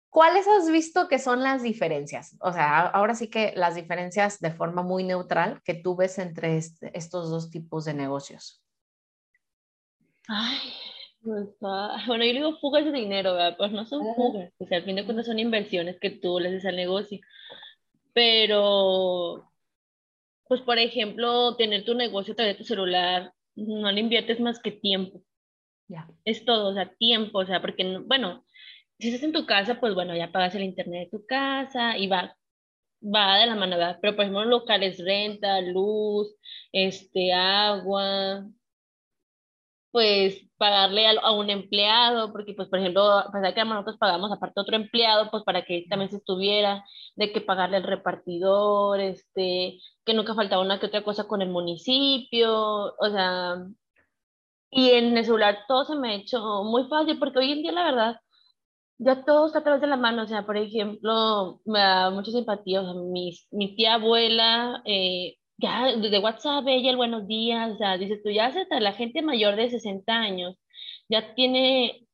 ¿Cuáles 0.09 0.45
has 0.45 0.69
visto 0.69 1.07
que 1.07 1.19
son 1.19 1.41
las 1.41 1.63
diferencias? 1.63 2.35
O 2.41 2.51
sea, 2.51 2.81
ahora 2.81 3.15
sí 3.15 3.29
que 3.29 3.53
las 3.55 3.75
diferencias 3.75 4.41
de 4.41 4.51
forma 4.51 4.83
muy 4.83 5.05
neutral 5.05 5.61
que 5.63 5.73
tú 5.73 5.95
ves 5.95 6.19
entre 6.19 6.57
este, 6.57 6.91
estos 6.93 7.29
dos 7.29 7.49
tipos 7.49 7.85
de 7.85 7.93
negocios. 7.93 8.61
Ay, 10.27 10.57
ah, 11.63 12.03
bueno, 12.07 12.25
yo 12.25 12.33
digo 12.33 12.57
fugas 12.59 12.83
de 12.83 12.91
dinero, 12.91 13.35
¿verdad? 13.35 13.55
Pues 13.57 13.71
no 13.71 13.85
son 13.85 14.01
Ajá. 14.01 14.15
fugas, 14.15 14.51
o 14.57 14.65
sea, 14.65 14.79
al 14.79 14.83
fin 14.83 14.97
de 14.97 15.05
cuentas 15.05 15.27
son 15.27 15.39
inversiones 15.39 15.97
que 15.97 16.09
tú 16.09 16.39
le 16.39 16.49
haces 16.49 16.65
al 16.65 16.75
negocio. 16.75 17.21
Pero, 18.13 19.49
pues, 20.47 20.61
por 20.61 20.79
ejemplo, 20.79 21.55
tener 21.57 21.85
tu 21.85 21.95
negocio 21.95 22.33
a 22.33 22.35
través 22.35 22.55
de 22.55 22.59
tu 22.59 22.65
celular, 22.65 23.33
no 23.55 23.91
le 23.91 24.01
inviertes 24.01 24.39
más 24.39 24.59
que 24.61 24.71
tiempo, 24.71 25.23
Ya. 25.89 26.07
es 26.25 26.45
todo, 26.45 26.69
o 26.69 26.73
sea, 26.73 26.93
tiempo, 26.95 27.39
o 27.39 27.45
sea, 27.45 27.61
porque, 27.61 27.83
no- 27.83 28.03
bueno, 28.05 28.45
si 28.99 29.09
estás 29.09 29.23
en 29.23 29.33
tu 29.33 29.45
casa, 29.45 29.79
pues 29.79 29.93
bueno, 29.95 30.15
ya 30.15 30.31
pagas 30.31 30.55
el 30.55 30.63
internet 30.63 31.09
de 31.11 31.17
tu 31.19 31.25
casa 31.27 31.97
y 31.97 32.07
va 32.07 32.35
va 33.03 33.37
de 33.39 33.47
la 33.47 33.55
mano, 33.55 33.77
¿verdad? 33.77 33.99
Pero 34.01 34.15
por 34.15 34.23
ejemplo, 34.25 34.45
locales, 34.45 34.99
renta, 35.05 35.61
luz, 35.61 36.35
este, 36.73 37.33
agua, 37.33 38.45
pues 39.91 40.41
pagarle 40.57 41.07
a, 41.07 41.31
un 41.31 41.49
empleado, 41.49 42.31
porque 42.31 42.53
pues 42.53 42.69
por 42.69 42.79
ejemplo, 42.79 43.23
pues 43.31 43.53
que 43.53 43.65
nosotros 43.65 43.97
pagamos 43.97 44.31
aparte 44.31 44.59
otro 44.59 44.75
empleado, 44.75 45.31
pues 45.31 45.43
para 45.43 45.63
que 45.65 45.85
también 45.89 46.11
se 46.11 46.17
estuviera, 46.17 46.83
de 47.15 47.31
que 47.31 47.41
pagarle 47.41 47.77
al 47.77 47.83
repartidor, 47.83 48.99
este, 48.99 49.79
que 50.05 50.13
nunca 50.13 50.35
faltaba 50.35 50.61
una 50.63 50.79
que 50.79 50.87
otra 50.87 51.03
cosa 51.03 51.27
con 51.27 51.41
el 51.41 51.49
municipio, 51.49 52.93
o 52.97 53.09
sea, 53.11 53.57
y 54.71 54.91
en 54.91 55.17
el 55.17 55.25
celular 55.25 55.59
todo 55.67 55.85
se 55.85 55.95
me 55.95 56.11
ha 56.11 56.15
hecho 56.15 56.63
muy 56.63 56.87
fácil, 56.87 57.17
porque 57.19 57.39
hoy 57.39 57.51
en 57.53 57.61
día 57.63 57.71
la 57.71 57.83
verdad, 57.83 58.19
ya 58.99 59.23
todo 59.25 59.47
está 59.47 59.59
a 59.59 59.63
través 59.63 59.81
de 59.81 59.87
la 59.87 59.97
mano, 59.97 60.23
o 60.23 60.27
sea, 60.27 60.45
por 60.45 60.57
ejemplo, 60.57 61.61
me 61.65 61.79
da 61.79 62.09
mucha 62.11 62.31
simpatía, 62.31 62.81
o 62.81 62.83
sea, 62.85 62.93
mi, 62.93 63.31
mi 63.51 63.75
tía 63.75 63.95
abuela, 63.95 64.81
eh, 64.85 65.38
ya 65.59 65.95
desde 65.95 66.19
WhatsApp 66.19 66.65
ella 66.67 66.89
el 66.89 66.97
buenos 66.97 67.27
días, 67.27 67.71
o 67.71 67.77
sea, 67.77 67.97
dices 67.97 68.21
tú, 68.23 68.29
ya 68.29 68.47
hasta 68.47 68.79
la 68.79 68.93
gente 68.93 69.21
mayor 69.21 69.55
de 69.55 69.69
60 69.69 70.11
años 70.13 70.55
ya 71.09 71.33
tiene 71.35 72.07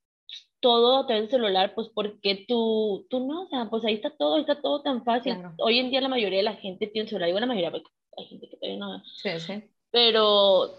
todo 0.59 0.97
a 0.97 1.05
través 1.05 1.23
del 1.23 1.31
celular, 1.31 1.75
pues 1.75 1.89
porque 1.93 2.45
tú, 2.47 3.05
tú 3.09 3.25
no, 3.27 3.43
o 3.43 3.47
sea, 3.49 3.69
pues 3.69 3.85
ahí 3.85 3.93
está 3.93 4.09
todo, 4.09 4.35
ahí 4.35 4.41
está 4.41 4.61
todo 4.61 4.81
tan 4.81 5.03
fácil. 5.03 5.35
Hoy 5.59 5.79
en 5.79 5.91
día 5.91 6.01
la 6.01 6.07
mayoría 6.07 6.39
de 6.39 6.43
la 6.43 6.55
gente 6.55 6.87
tiene 6.87 7.07
celular, 7.07 7.27
digo 7.27 7.39
la 7.39 7.45
mayoría, 7.45 7.71
porque 7.71 7.89
hay 8.17 8.25
gente 8.25 8.49
que 8.49 8.57
todavía 8.57 8.79
no. 8.79 9.03
Sí, 9.05 9.29
sí. 9.39 9.63
Pero 9.91 10.71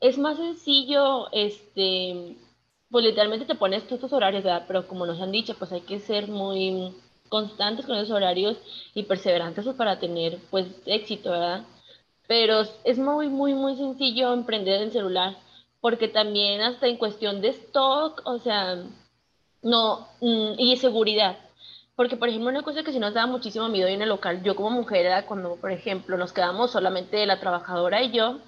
es 0.00 0.16
más 0.16 0.38
sencillo, 0.38 1.30
este, 1.32 2.36
pues 2.90 3.04
literalmente 3.04 3.44
te 3.44 3.54
pones 3.54 3.86
todos 3.86 4.00
tus 4.00 4.12
horarios, 4.14 4.44
¿verdad? 4.44 4.64
Pero 4.66 4.88
como 4.88 5.04
nos 5.04 5.20
han 5.20 5.32
dicho, 5.32 5.54
pues 5.58 5.72
hay 5.72 5.82
que 5.82 5.98
ser 5.98 6.28
muy 6.28 6.94
constantes 7.28 7.84
con 7.84 7.96
esos 7.96 8.12
horarios 8.12 8.56
y 8.94 9.02
perseverantes 9.02 9.64
pues, 9.64 9.76
para 9.76 9.98
tener, 9.98 10.38
pues, 10.50 10.66
éxito, 10.86 11.30
¿verdad? 11.30 11.64
Pero 12.26 12.62
es 12.84 12.98
muy, 12.98 13.28
muy, 13.28 13.54
muy 13.54 13.76
sencillo 13.76 14.32
emprender 14.32 14.82
en 14.82 14.92
celular, 14.92 15.36
porque 15.80 16.08
también 16.08 16.62
hasta 16.62 16.86
en 16.86 16.96
cuestión 16.96 17.40
de 17.40 17.48
stock, 17.48 18.22
o 18.24 18.38
sea, 18.38 18.82
no, 19.62 20.08
mm, 20.20 20.54
y 20.58 20.76
seguridad. 20.76 21.38
Porque, 21.96 22.16
por 22.16 22.28
ejemplo, 22.28 22.50
una 22.50 22.62
cosa 22.62 22.82
que 22.82 22.92
si 22.92 22.98
nos 22.98 23.14
daba 23.14 23.26
muchísimo 23.26 23.68
miedo 23.68 23.88
en 23.88 24.02
el 24.02 24.08
local, 24.08 24.42
yo 24.42 24.56
como 24.56 24.70
mujer 24.70 25.06
era 25.06 25.26
cuando, 25.26 25.56
por 25.56 25.70
ejemplo, 25.70 26.16
nos 26.16 26.32
quedamos 26.32 26.72
solamente 26.72 27.24
la 27.26 27.40
trabajadora 27.40 28.02
y 28.02 28.10
yo, 28.12 28.40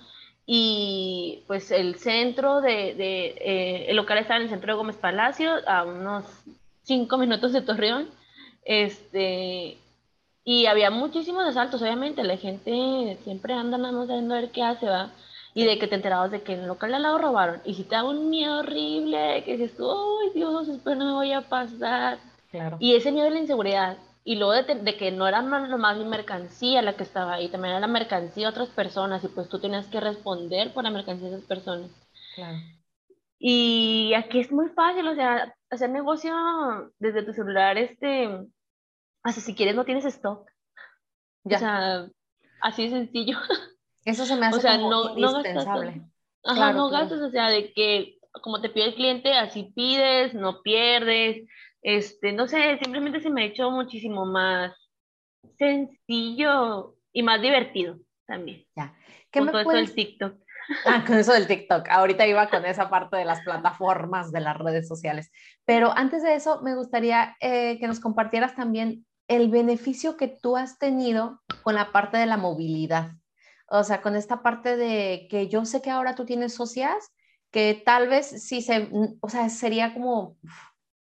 y 0.46 1.42
pues 1.46 1.70
el 1.72 1.96
centro 1.96 2.60
de, 2.60 2.94
de 2.94 3.26
eh, 3.40 3.86
el 3.88 3.96
local 3.96 4.18
estaba 4.18 4.38
en 4.38 4.44
el 4.44 4.50
centro 4.50 4.72
de 4.72 4.76
Gómez 4.78 4.96
Palacio, 4.96 5.50
a 5.66 5.84
unos 5.84 6.24
cinco 6.82 7.18
minutos 7.18 7.52
de 7.52 7.62
Torreón, 7.62 8.08
este, 8.64 9.78
y 10.48 10.66
había 10.66 10.92
muchísimos 10.92 11.42
asaltos, 11.44 11.82
obviamente, 11.82 12.22
la 12.22 12.36
gente 12.36 13.18
siempre 13.24 13.52
anda 13.52 13.78
nada 13.78 13.90
más 13.90 14.06
viendo 14.06 14.32
a 14.32 14.40
ver 14.40 14.52
qué 14.52 14.62
hace, 14.62 14.86
va. 14.86 15.10
Y 15.54 15.64
de 15.64 15.76
que 15.76 15.88
te 15.88 15.96
enterabas 15.96 16.30
de 16.30 16.42
que 16.42 16.52
en 16.52 16.60
el 16.60 16.68
local 16.68 16.94
al 16.94 17.02
lado 17.02 17.18
robaron. 17.18 17.60
Y 17.64 17.74
si 17.74 17.82
te 17.82 17.96
da 17.96 18.04
un 18.04 18.30
miedo 18.30 18.60
horrible, 18.60 19.42
que 19.44 19.56
dices, 19.56 19.76
¡ay 19.80 20.30
Dios, 20.36 20.68
espero 20.68 20.94
no 20.94 21.06
me 21.06 21.12
voy 21.14 21.32
a 21.32 21.40
pasar! 21.40 22.20
Claro. 22.52 22.76
Y 22.78 22.94
ese 22.94 23.10
miedo 23.10 23.24
de 23.24 23.32
la 23.32 23.40
inseguridad. 23.40 23.98
Y 24.22 24.36
luego 24.36 24.52
de, 24.52 24.96
que 24.96 25.10
no 25.10 25.26
era 25.26 25.42
nomás 25.42 25.98
mi 25.98 26.04
mercancía 26.04 26.80
la 26.80 26.92
que 26.92 27.02
estaba 27.02 27.34
ahí, 27.34 27.48
también 27.48 27.72
era 27.72 27.80
la 27.80 27.88
mercancía 27.88 28.46
de 28.46 28.50
otras 28.50 28.68
personas. 28.68 29.24
Y 29.24 29.28
pues 29.28 29.48
tú 29.48 29.58
tenías 29.58 29.88
que 29.88 29.98
responder 29.98 30.72
por 30.72 30.84
la 30.84 30.90
mercancía 30.90 31.28
de 31.28 31.38
esas 31.38 31.48
personas. 31.48 31.90
Claro. 32.36 32.58
Y 33.40 34.14
aquí 34.14 34.38
es 34.38 34.52
muy 34.52 34.68
fácil, 34.68 35.08
o 35.08 35.14
sea, 35.16 35.56
hacer 35.70 35.90
negocio 35.90 36.32
desde 37.00 37.24
tu 37.24 37.32
celular, 37.32 37.76
este, 37.78 38.46
hasta 39.26 39.40
si 39.40 39.54
quieres 39.54 39.74
no 39.74 39.84
tienes 39.84 40.04
stock. 40.04 40.48
Ya. 41.44 41.56
O 41.56 41.60
sea, 41.60 42.08
así 42.62 42.84
de 42.84 42.90
sencillo. 42.90 43.38
Eso 44.04 44.24
se 44.24 44.36
me 44.36 44.46
hace 44.46 44.58
o 44.58 44.60
sea, 44.60 44.78
como 44.78 44.90
no, 44.90 45.18
indispensable. 45.18 46.02
No 46.44 46.52
ajá, 46.52 46.72
no 46.72 46.88
gastas, 46.90 47.20
o 47.20 47.30
sea, 47.30 47.50
de 47.50 47.72
que 47.72 48.18
como 48.42 48.60
te 48.60 48.68
pide 48.68 48.86
el 48.86 48.94
cliente, 48.94 49.32
así 49.32 49.72
pides, 49.74 50.32
no 50.32 50.62
pierdes. 50.62 51.44
Este, 51.82 52.32
no 52.32 52.46
sé, 52.46 52.78
simplemente 52.78 53.20
se 53.20 53.30
me 53.30 53.42
ha 53.42 53.46
hecho 53.46 53.70
muchísimo 53.70 54.26
más 54.26 54.72
sencillo 55.58 56.96
y 57.12 57.22
más 57.22 57.42
divertido 57.42 57.98
también. 58.26 58.64
Ya. 58.76 58.94
¿Qué 59.30 59.40
con 59.40 59.48
todo 59.48 59.60
eso 59.60 59.70
del 59.70 59.94
TikTok. 59.94 60.36
Ah, 60.84 61.04
con 61.06 61.16
eso 61.16 61.32
del 61.32 61.46
TikTok. 61.46 61.88
Ahorita 61.88 62.26
iba 62.26 62.48
con 62.48 62.64
esa 62.64 62.90
parte 62.90 63.16
de 63.16 63.24
las 63.24 63.40
plataformas 63.42 64.32
de 64.32 64.40
las 64.40 64.56
redes 64.58 64.88
sociales. 64.88 65.30
Pero 65.64 65.96
antes 65.96 66.24
de 66.24 66.34
eso, 66.34 66.60
me 66.62 66.74
gustaría 66.74 67.36
eh, 67.40 67.78
que 67.78 67.86
nos 67.86 68.00
compartieras 68.00 68.56
también 68.56 69.06
el 69.28 69.50
beneficio 69.50 70.16
que 70.16 70.28
tú 70.28 70.56
has 70.56 70.78
tenido 70.78 71.42
con 71.62 71.74
la 71.74 71.92
parte 71.92 72.16
de 72.16 72.26
la 72.26 72.36
movilidad. 72.36 73.12
O 73.68 73.82
sea, 73.82 74.00
con 74.00 74.14
esta 74.14 74.42
parte 74.42 74.76
de 74.76 75.26
que 75.30 75.48
yo 75.48 75.64
sé 75.64 75.82
que 75.82 75.90
ahora 75.90 76.14
tú 76.14 76.24
tienes 76.24 76.54
socias 76.54 77.12
que 77.50 77.80
tal 77.84 78.08
vez 78.08 78.26
sí 78.44 78.62
se, 78.62 78.88
o 79.20 79.28
sea, 79.28 79.48
sería 79.48 79.94
como 79.94 80.36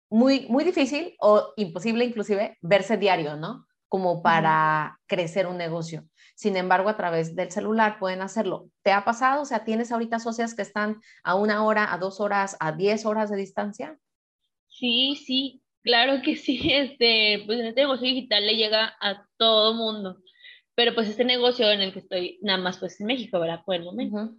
muy, 0.09 0.47
muy 0.49 0.63
difícil 0.63 1.15
o 1.19 1.53
imposible 1.55 2.03
inclusive 2.03 2.57
verse 2.61 2.97
diario, 2.97 3.37
¿no? 3.37 3.67
Como 3.87 4.21
para 4.21 4.99
crecer 5.07 5.47
un 5.47 5.57
negocio. 5.57 6.05
Sin 6.35 6.57
embargo, 6.57 6.89
a 6.89 6.97
través 6.97 7.35
del 7.35 7.51
celular 7.51 7.99
pueden 7.99 8.21
hacerlo. 8.21 8.69
¿Te 8.81 8.91
ha 8.91 9.05
pasado? 9.05 9.43
O 9.43 9.45
sea, 9.45 9.63
¿tienes 9.63 9.91
ahorita 9.91 10.19
socias 10.19 10.55
que 10.55 10.63
están 10.63 11.01
a 11.23 11.35
una 11.35 11.63
hora, 11.63 11.93
a 11.93 11.97
dos 11.97 12.19
horas, 12.19 12.57
a 12.59 12.71
diez 12.71 13.05
horas 13.05 13.29
de 13.29 13.37
distancia? 13.37 13.99
Sí, 14.67 15.15
sí, 15.15 15.60
Claro 15.83 16.21
que 16.23 16.35
sí, 16.35 16.59
este, 16.73 17.43
pues 17.45 17.59
en 17.59 17.67
este 17.67 17.81
negocio 17.81 18.07
digital 18.07 18.45
le 18.45 18.55
llega 18.55 18.95
a 18.99 19.25
todo 19.37 19.73
mundo, 19.73 20.21
pero 20.75 20.93
pues 20.93 21.09
este 21.09 21.25
negocio 21.25 21.71
en 21.71 21.81
el 21.81 21.93
que 21.93 21.99
estoy 21.99 22.39
nada 22.41 22.59
más 22.59 22.77
pues 22.79 22.99
en 23.01 23.07
México, 23.07 23.39
¿verdad? 23.39 23.61
Por 23.65 23.75
el 23.75 23.83
momento. 23.83 24.35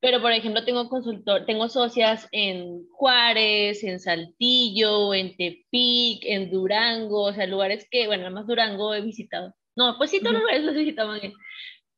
Pero 0.00 0.20
por 0.20 0.32
ejemplo 0.32 0.64
tengo 0.64 0.88
consultor, 0.88 1.46
tengo 1.46 1.68
socias 1.68 2.28
en 2.30 2.86
Juárez, 2.90 3.82
en 3.82 3.98
Saltillo, 3.98 5.14
en 5.14 5.36
Tepic, 5.36 6.22
en 6.24 6.50
Durango, 6.50 7.24
o 7.24 7.32
sea, 7.32 7.46
lugares 7.46 7.88
que, 7.90 8.06
bueno, 8.06 8.24
nada 8.24 8.34
más 8.34 8.46
Durango 8.46 8.94
he 8.94 9.00
visitado. 9.00 9.54
No, 9.74 9.96
pues 9.98 10.10
sí, 10.10 10.20
todos 10.20 10.34
los 10.34 10.42
lugares 10.42 10.64
los 10.64 10.74
he 10.76 10.78
visitado 10.80 11.12
bien. 11.18 11.32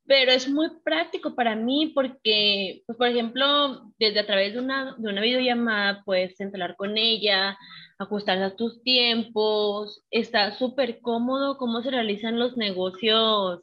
Pero 0.08 0.32
es 0.32 0.48
muy 0.48 0.70
práctico 0.82 1.34
para 1.34 1.54
mí 1.54 1.92
porque, 1.94 2.82
pues 2.86 2.96
por 2.96 3.08
ejemplo, 3.08 3.92
desde 3.98 4.20
a 4.20 4.26
través 4.26 4.54
de 4.54 4.60
una, 4.60 4.96
de 4.96 5.10
una 5.10 5.20
videollamada 5.20 6.02
puedes 6.04 6.40
hablar 6.40 6.76
con 6.76 6.96
ella, 6.96 7.58
ajustar 7.98 8.42
a 8.42 8.56
tus 8.56 8.82
tiempos, 8.82 10.02
está 10.10 10.56
súper 10.56 11.00
cómodo 11.02 11.58
cómo 11.58 11.82
se 11.82 11.90
realizan 11.90 12.38
los 12.38 12.56
negocios 12.56 13.62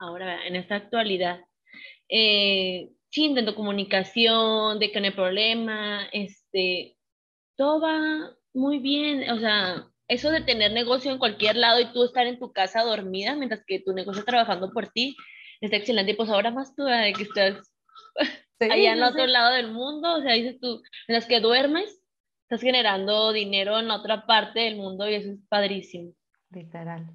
ahora, 0.00 0.46
en 0.46 0.56
esta 0.56 0.76
actualidad. 0.76 1.40
Eh, 2.08 2.90
sí, 3.10 3.26
intento 3.26 3.54
comunicación, 3.54 4.78
de 4.80 4.90
que 4.90 5.00
no 5.00 5.06
hay 5.06 5.12
problema, 5.12 6.08
este, 6.12 6.96
todo 7.56 7.80
va 7.80 8.36
muy 8.54 8.78
bien, 8.80 9.30
o 9.30 9.38
sea, 9.38 9.86
eso 10.08 10.30
de 10.32 10.40
tener 10.40 10.72
negocio 10.72 11.12
en 11.12 11.18
cualquier 11.18 11.56
lado 11.56 11.80
y 11.80 11.92
tú 11.92 12.04
estar 12.04 12.26
en 12.26 12.40
tu 12.40 12.52
casa 12.52 12.82
dormida 12.82 13.36
mientras 13.36 13.62
que 13.64 13.80
tu 13.80 13.92
negocio 13.92 14.20
está 14.20 14.32
trabajando 14.32 14.72
por 14.72 14.88
ti, 14.88 15.16
está 15.60 15.76
excelente. 15.76 16.12
Y 16.12 16.14
pues 16.14 16.30
ahora 16.30 16.50
más 16.50 16.74
tú, 16.74 16.84
de 16.84 17.12
que 17.12 17.22
estás 17.24 17.70
allá 18.60 18.92
en 18.92 19.02
otro 19.02 19.26
lado 19.26 19.54
del 19.54 19.72
mundo, 19.72 20.14
o 20.14 20.22
sea, 20.22 20.32
dices 20.34 20.58
tú, 20.60 20.82
en 21.08 21.14
las 21.14 21.26
que 21.26 21.40
duermes, 21.40 22.00
estás 22.42 22.62
generando 22.62 23.32
dinero 23.32 23.78
en 23.78 23.90
otra 23.90 24.26
parte 24.26 24.60
del 24.60 24.76
mundo 24.76 25.08
y 25.08 25.14
eso 25.14 25.30
es 25.30 25.38
padrísimo. 25.48 26.12
Literal. 26.50 27.12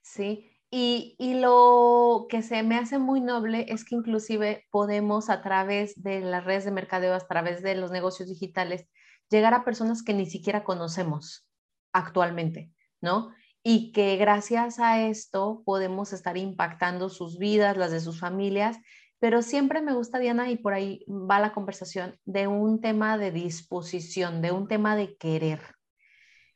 Sí. 0.00 0.52
Y, 0.70 1.14
y, 1.18 1.34
lo 1.34 2.26
que 2.28 2.42
se 2.42 2.62
me 2.64 2.76
hace 2.76 2.98
muy 2.98 3.20
noble 3.20 3.66
es 3.68 3.84
que 3.84 3.94
inclusive 3.94 4.66
podemos 4.70 5.30
a 5.30 5.40
través 5.40 6.00
de 6.02 6.20
las 6.20 6.44
redes 6.44 6.64
de 6.64 6.72
mercadeo, 6.72 7.14
a 7.14 7.20
través 7.20 7.62
de 7.62 7.76
los 7.76 7.92
negocios 7.92 8.28
digitales, 8.28 8.88
llegar 9.30 9.54
a 9.54 9.64
personas 9.64 10.02
que 10.02 10.12
ni 10.12 10.26
siquiera 10.26 10.64
conocemos 10.64 11.46
actualmente, 11.92 12.70
¿no? 13.00 13.32
Y 13.68 13.90
que 13.90 14.16
gracias 14.16 14.78
a 14.78 15.02
esto 15.02 15.62
podemos 15.64 16.12
estar 16.12 16.36
impactando 16.36 17.08
sus 17.08 17.38
vidas, 17.38 17.76
las 17.76 17.90
de 17.90 18.00
sus 18.00 18.20
familias 18.20 18.78
pero 19.18 19.42
siempre 19.42 19.80
me 19.80 19.94
gusta, 19.94 20.18
Diana, 20.18 20.50
y 20.50 20.56
por 20.56 20.74
ahí 20.74 21.04
va 21.08 21.40
la 21.40 21.52
conversación, 21.52 22.18
de 22.24 22.46
un 22.46 22.80
tema 22.80 23.16
de 23.16 23.30
disposición, 23.30 24.42
de 24.42 24.52
un 24.52 24.68
tema 24.68 24.94
de 24.94 25.16
querer. 25.16 25.60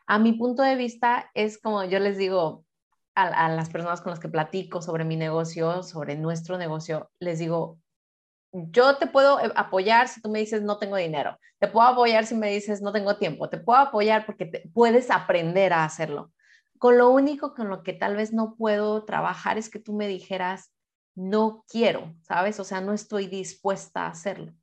A 0.06 0.18
mi 0.18 0.32
punto 0.34 0.62
de 0.62 0.76
vista 0.76 1.30
es 1.34 1.58
como 1.58 1.84
yo 1.84 1.98
les 2.00 2.18
digo 2.18 2.64
a, 3.14 3.48
las 3.48 3.70
personas 3.70 4.00
con 4.00 4.10
las 4.10 4.20
que 4.20 4.28
platico 4.28 4.82
sobre 4.82 5.04
mi 5.04 5.16
negocio, 5.16 5.82
sobre 5.82 6.16
nuestro 6.16 6.58
negocio, 6.58 7.10
les 7.18 7.38
digo, 7.38 7.78
yo 8.52 8.96
te 8.96 9.06
puedo 9.06 9.38
apoyar 9.56 10.08
si 10.08 10.20
tú 10.20 10.28
me 10.28 10.40
dices 10.40 10.62
no 10.62 10.78
tengo 10.78 10.96
dinero, 10.96 11.38
te 11.58 11.68
puedo 11.68 11.86
apoyar 11.86 12.26
si 12.26 12.34
me 12.34 12.50
dices 12.50 12.82
no 12.82 12.92
tengo 12.92 13.16
tiempo, 13.16 13.48
te 13.48 13.58
puedo 13.58 13.78
apoyar 13.78 14.26
porque 14.26 14.64
puedes 14.74 15.10
aprender 15.10 15.72
a 15.72 15.84
hacerlo. 15.84 16.32
Con 16.80 16.96
lo 16.96 17.10
único 17.10 17.52
con 17.52 17.68
lo 17.68 17.82
que 17.82 17.92
tal 17.92 18.16
vez 18.16 18.32
no 18.32 18.56
puedo 18.56 19.04
trabajar 19.04 19.58
es 19.58 19.68
que 19.68 19.78
tú 19.78 19.92
me 19.92 20.08
dijeras, 20.08 20.72
no 21.14 21.62
quiero, 21.68 22.14
¿sabes? 22.22 22.58
O 22.58 22.64
sea, 22.64 22.80
no 22.80 22.94
estoy 22.94 23.26
dispuesta 23.26 24.06
a 24.06 24.08
hacerlo. 24.12 24.54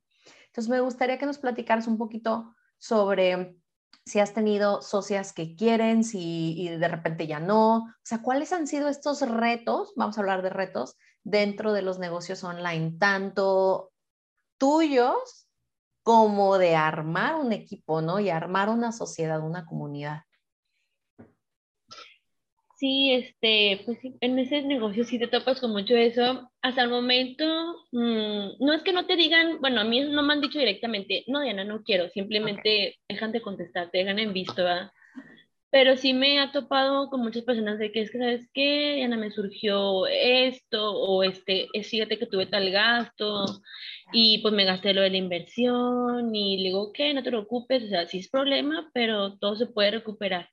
Entonces, 0.46 0.68
me 0.68 0.80
gustaría 0.80 1.16
que 1.16 1.26
nos 1.26 1.38
platicaras 1.38 1.86
un 1.86 1.96
poquito 1.96 2.56
sobre 2.76 3.56
si 4.04 4.18
has 4.18 4.34
tenido 4.34 4.82
socias 4.82 5.32
que 5.32 5.54
quieren, 5.54 6.02
si 6.02 6.68
de 6.68 6.88
repente 6.88 7.28
ya 7.28 7.38
no. 7.38 7.84
O 7.84 7.94
sea, 8.02 8.20
¿cuáles 8.20 8.52
han 8.52 8.66
sido 8.66 8.88
estos 8.88 9.20
retos? 9.20 9.92
Vamos 9.94 10.18
a 10.18 10.20
hablar 10.20 10.42
de 10.42 10.50
retos 10.50 10.96
dentro 11.22 11.72
de 11.72 11.82
los 11.82 12.00
negocios 12.00 12.42
online, 12.42 12.96
tanto 12.98 13.92
tuyos 14.58 15.46
como 16.02 16.58
de 16.58 16.74
armar 16.74 17.36
un 17.36 17.52
equipo, 17.52 18.02
¿no? 18.02 18.18
Y 18.18 18.28
armar 18.28 18.70
una 18.70 18.90
sociedad, 18.90 19.40
una 19.40 19.66
comunidad. 19.66 20.22
Sí, 22.78 23.10
este, 23.12 23.82
pues 23.84 23.98
en 24.20 24.38
ese 24.38 24.62
negocio 24.62 25.02
sí 25.04 25.18
te 25.18 25.26
topas 25.26 25.60
con 25.60 25.72
mucho 25.72 25.96
eso. 25.96 26.48
Hasta 26.62 26.82
el 26.84 26.90
momento, 26.90 27.44
mm, 27.90 28.50
no 28.60 28.72
es 28.72 28.82
que 28.84 28.92
no 28.92 29.04
te 29.04 29.16
digan, 29.16 29.60
bueno, 29.60 29.80
a 29.80 29.84
mí 29.84 30.00
no 30.00 30.22
me 30.22 30.34
han 30.34 30.40
dicho 30.40 30.60
directamente, 30.60 31.24
no, 31.26 31.40
Diana, 31.40 31.64
no 31.64 31.82
quiero, 31.82 32.08
simplemente 32.10 32.96
dejan 33.08 33.32
de 33.32 33.40
contestar, 33.42 33.90
te 33.90 33.98
dejan 33.98 34.20
en 34.20 34.32
visto, 34.32 34.62
¿verdad? 34.62 34.92
Pero 35.70 35.96
sí 35.96 36.14
me 36.14 36.40
ha 36.40 36.52
topado 36.52 37.10
con 37.10 37.20
muchas 37.22 37.44
personas 37.44 37.78
de 37.80 37.92
que 37.92 38.02
es 38.02 38.12
que, 38.12 38.18
¿sabes 38.18 38.48
qué? 38.54 38.94
Diana, 38.96 39.16
me 39.16 39.32
surgió 39.32 40.06
esto, 40.06 40.92
o 40.92 41.24
este, 41.24 41.68
es, 41.72 41.88
fíjate 41.88 42.18
que 42.18 42.26
tuve 42.26 42.46
tal 42.46 42.70
gasto, 42.70 43.44
y 44.12 44.38
pues 44.38 44.54
me 44.54 44.64
gasté 44.64 44.94
lo 44.94 45.02
de 45.02 45.10
la 45.10 45.16
inversión, 45.16 46.34
y 46.34 46.58
le 46.58 46.64
digo, 46.68 46.82
ok, 46.90 46.98
no 47.14 47.22
te 47.24 47.30
preocupes, 47.30 47.82
o 47.84 47.88
sea, 47.88 48.06
sí 48.06 48.18
es 48.18 48.30
problema, 48.30 48.90
pero 48.94 49.36
todo 49.38 49.56
se 49.56 49.66
puede 49.66 49.90
recuperar. 49.92 50.48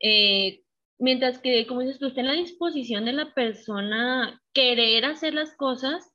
Eh, 0.00 0.62
Mientras 1.00 1.38
que, 1.38 1.66
como 1.66 1.80
dices 1.80 1.98
tú, 1.98 2.06
está 2.06 2.20
en 2.20 2.26
la 2.26 2.34
disposición 2.34 3.06
de 3.06 3.14
la 3.14 3.32
persona 3.32 4.40
querer 4.52 5.06
hacer 5.06 5.32
las 5.34 5.56
cosas, 5.56 6.12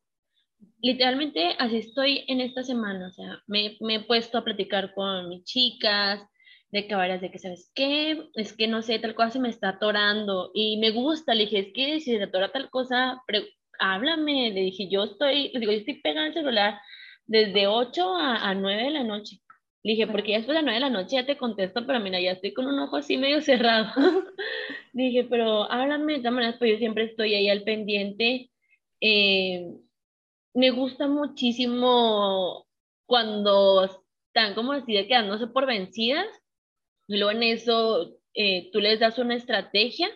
literalmente 0.79 1.55
así 1.57 1.77
estoy 1.77 2.23
en 2.27 2.39
esta 2.39 2.63
semana, 2.63 3.07
o 3.07 3.11
sea, 3.11 3.41
me, 3.47 3.77
me 3.81 3.95
he 3.95 3.99
puesto 4.01 4.37
a 4.37 4.43
platicar 4.43 4.93
con 4.93 5.27
mis 5.27 5.43
chicas, 5.43 6.21
de 6.71 6.87
que 6.87 6.95
varias 6.95 7.21
de 7.21 7.31
que, 7.31 7.39
¿sabes 7.39 7.71
qué? 7.73 8.29
Es 8.35 8.53
que 8.55 8.67
no 8.67 8.81
sé, 8.81 8.99
tal 8.99 9.15
cosa 9.15 9.31
se 9.31 9.39
me 9.39 9.49
está 9.49 9.69
atorando 9.69 10.51
y 10.53 10.77
me 10.77 10.91
gusta, 10.91 11.33
le 11.33 11.45
dije, 11.45 11.59
es 11.59 11.73
que 11.73 11.99
si 11.99 12.15
se 12.15 12.21
atora 12.21 12.51
tal 12.51 12.69
cosa, 12.69 13.23
háblame, 13.79 14.51
le 14.51 14.61
dije, 14.61 14.87
yo 14.89 15.05
estoy, 15.05 15.51
le 15.53 15.59
digo, 15.61 15.71
yo 15.71 15.79
estoy 15.79 16.01
pegando 16.01 16.27
el 16.27 16.33
celular 16.33 16.79
desde 17.25 17.67
8 17.67 18.15
a, 18.17 18.49
a 18.49 18.53
9 18.53 18.83
de 18.83 18.91
la 18.91 19.03
noche 19.03 19.41
le 19.85 19.91
dije, 19.91 20.07
porque 20.07 20.31
ya 20.31 20.37
después 20.37 20.55
de 20.55 20.63
las 20.63 20.63
9 20.63 20.73
de 20.73 20.79
la 20.79 20.89
noche 20.89 21.15
ya 21.15 21.27
te 21.27 21.37
contesto, 21.37 21.85
pero 21.85 21.99
mira, 21.99 22.19
ya 22.19 22.31
estoy 22.31 22.55
con 22.55 22.65
un 22.65 22.79
ojo 22.79 22.97
así 22.97 23.17
medio 23.17 23.39
cerrado. 23.41 23.93
dije, 24.93 25.25
pero 25.25 25.71
háblame 25.71 26.13
de 26.13 26.19
todas 26.19 26.33
maneras, 26.33 26.55
pues 26.57 26.71
yo 26.71 26.77
siempre 26.79 27.03
estoy 27.03 27.35
ahí 27.35 27.49
al 27.49 27.61
pendiente. 27.61 28.49
Eh, 28.99 29.67
me 30.55 30.71
gusta 30.71 31.07
muchísimo 31.07 32.65
cuando 33.05 33.85
están 33.85 34.55
como 34.55 34.71
así 34.71 34.91
de 34.91 35.05
quedándose 35.05 35.45
por 35.45 35.67
vencidas. 35.67 36.25
Y 37.07 37.17
luego 37.17 37.37
en 37.37 37.43
eso 37.43 38.17
eh, 38.33 38.71
tú 38.71 38.79
les 38.79 38.99
das 38.99 39.19
una 39.19 39.35
estrategia 39.35 40.09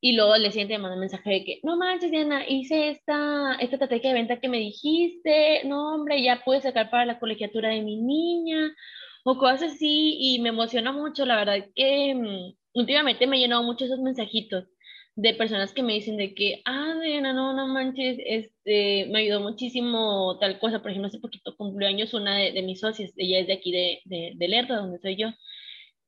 y 0.00 0.14
luego 0.14 0.36
le 0.36 0.50
siente 0.50 0.78
manda 0.78 0.94
un 0.94 1.00
mensaje 1.00 1.30
de 1.30 1.44
que, 1.44 1.60
no 1.62 1.76
manches, 1.76 2.10
Diana, 2.10 2.48
hice 2.48 2.90
esta, 2.90 3.54
esta 3.60 3.76
estrategia 3.76 4.10
de 4.10 4.14
venta 4.14 4.40
que 4.40 4.48
me 4.48 4.58
dijiste, 4.58 5.62
no, 5.64 5.94
hombre, 5.94 6.22
ya 6.22 6.42
pude 6.44 6.62
sacar 6.62 6.90
para 6.90 7.04
la 7.04 7.18
colegiatura 7.18 7.68
de 7.70 7.82
mi 7.82 7.96
niña, 7.96 8.74
o 9.24 9.36
cosas 9.36 9.74
así, 9.74 10.16
y 10.18 10.40
me 10.40 10.48
emociona 10.50 10.92
mucho, 10.92 11.26
la 11.26 11.36
verdad 11.36 11.66
que 11.74 12.14
mm, 12.14 12.54
últimamente 12.74 13.26
me 13.26 13.44
he 13.44 13.48
mucho 13.62 13.84
esos 13.84 14.00
mensajitos 14.00 14.64
de 15.16 15.34
personas 15.34 15.72
que 15.74 15.82
me 15.82 15.94
dicen 15.94 16.16
de 16.16 16.34
que, 16.34 16.62
ah, 16.64 16.94
Diana, 17.02 17.34
no, 17.34 17.52
no 17.52 17.66
manches, 17.68 18.18
este, 18.24 19.06
me 19.10 19.20
ayudó 19.20 19.40
muchísimo 19.40 20.38
tal 20.40 20.58
cosa, 20.58 20.80
por 20.80 20.90
ejemplo, 20.92 21.08
hace 21.08 21.18
poquito 21.20 21.56
cumplió 21.56 21.88
años 21.88 22.14
una 22.14 22.36
de, 22.36 22.52
de 22.52 22.62
mis 22.62 22.80
socias, 22.80 23.12
ella 23.16 23.40
es 23.40 23.46
de 23.48 23.52
aquí 23.52 23.70
de, 23.72 24.00
de, 24.06 24.32
de 24.36 24.48
Lerdo, 24.48 24.76
donde 24.76 24.98
soy 24.98 25.16
yo, 25.16 25.28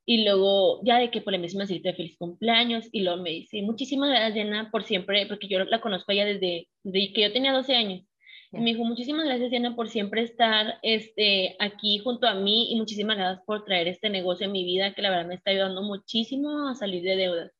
y 0.05 0.23
luego, 0.25 0.81
ya 0.83 0.99
de 0.99 1.11
que 1.11 1.21
por 1.21 1.33
la 1.33 1.39
misma 1.39 1.65
cita 1.65 1.89
de 1.89 1.95
feliz 1.95 2.17
cumpleaños, 2.17 2.89
y 2.91 3.01
luego 3.01 3.21
me 3.21 3.29
dice, 3.29 3.61
muchísimas 3.61 4.09
gracias, 4.09 4.33
Diana, 4.33 4.69
por 4.69 4.83
siempre, 4.83 5.25
porque 5.27 5.47
yo 5.47 5.63
la 5.63 5.79
conozco 5.79 6.11
ya 6.11 6.25
desde, 6.25 6.67
desde 6.83 7.13
que 7.13 7.21
yo 7.21 7.31
tenía 7.31 7.53
12 7.53 7.75
años. 7.75 8.05
Y 8.51 8.57
me 8.57 8.71
dijo, 8.71 8.83
muchísimas 8.83 9.25
gracias, 9.25 9.49
Diana, 9.49 9.75
por 9.75 9.89
siempre 9.89 10.21
estar 10.21 10.77
este, 10.83 11.55
aquí 11.59 11.97
junto 11.99 12.27
a 12.27 12.35
mí 12.35 12.71
y 12.71 12.75
muchísimas 12.75 13.17
gracias 13.17 13.43
por 13.45 13.65
traer 13.65 13.87
este 13.87 14.09
negocio 14.09 14.45
en 14.45 14.51
mi 14.51 14.63
vida, 14.63 14.93
que 14.93 15.01
la 15.01 15.09
verdad 15.09 15.25
me 15.25 15.35
está 15.35 15.51
ayudando 15.51 15.81
muchísimo 15.81 16.67
a 16.67 16.75
salir 16.75 17.01
de 17.03 17.15
deudas. 17.15 17.51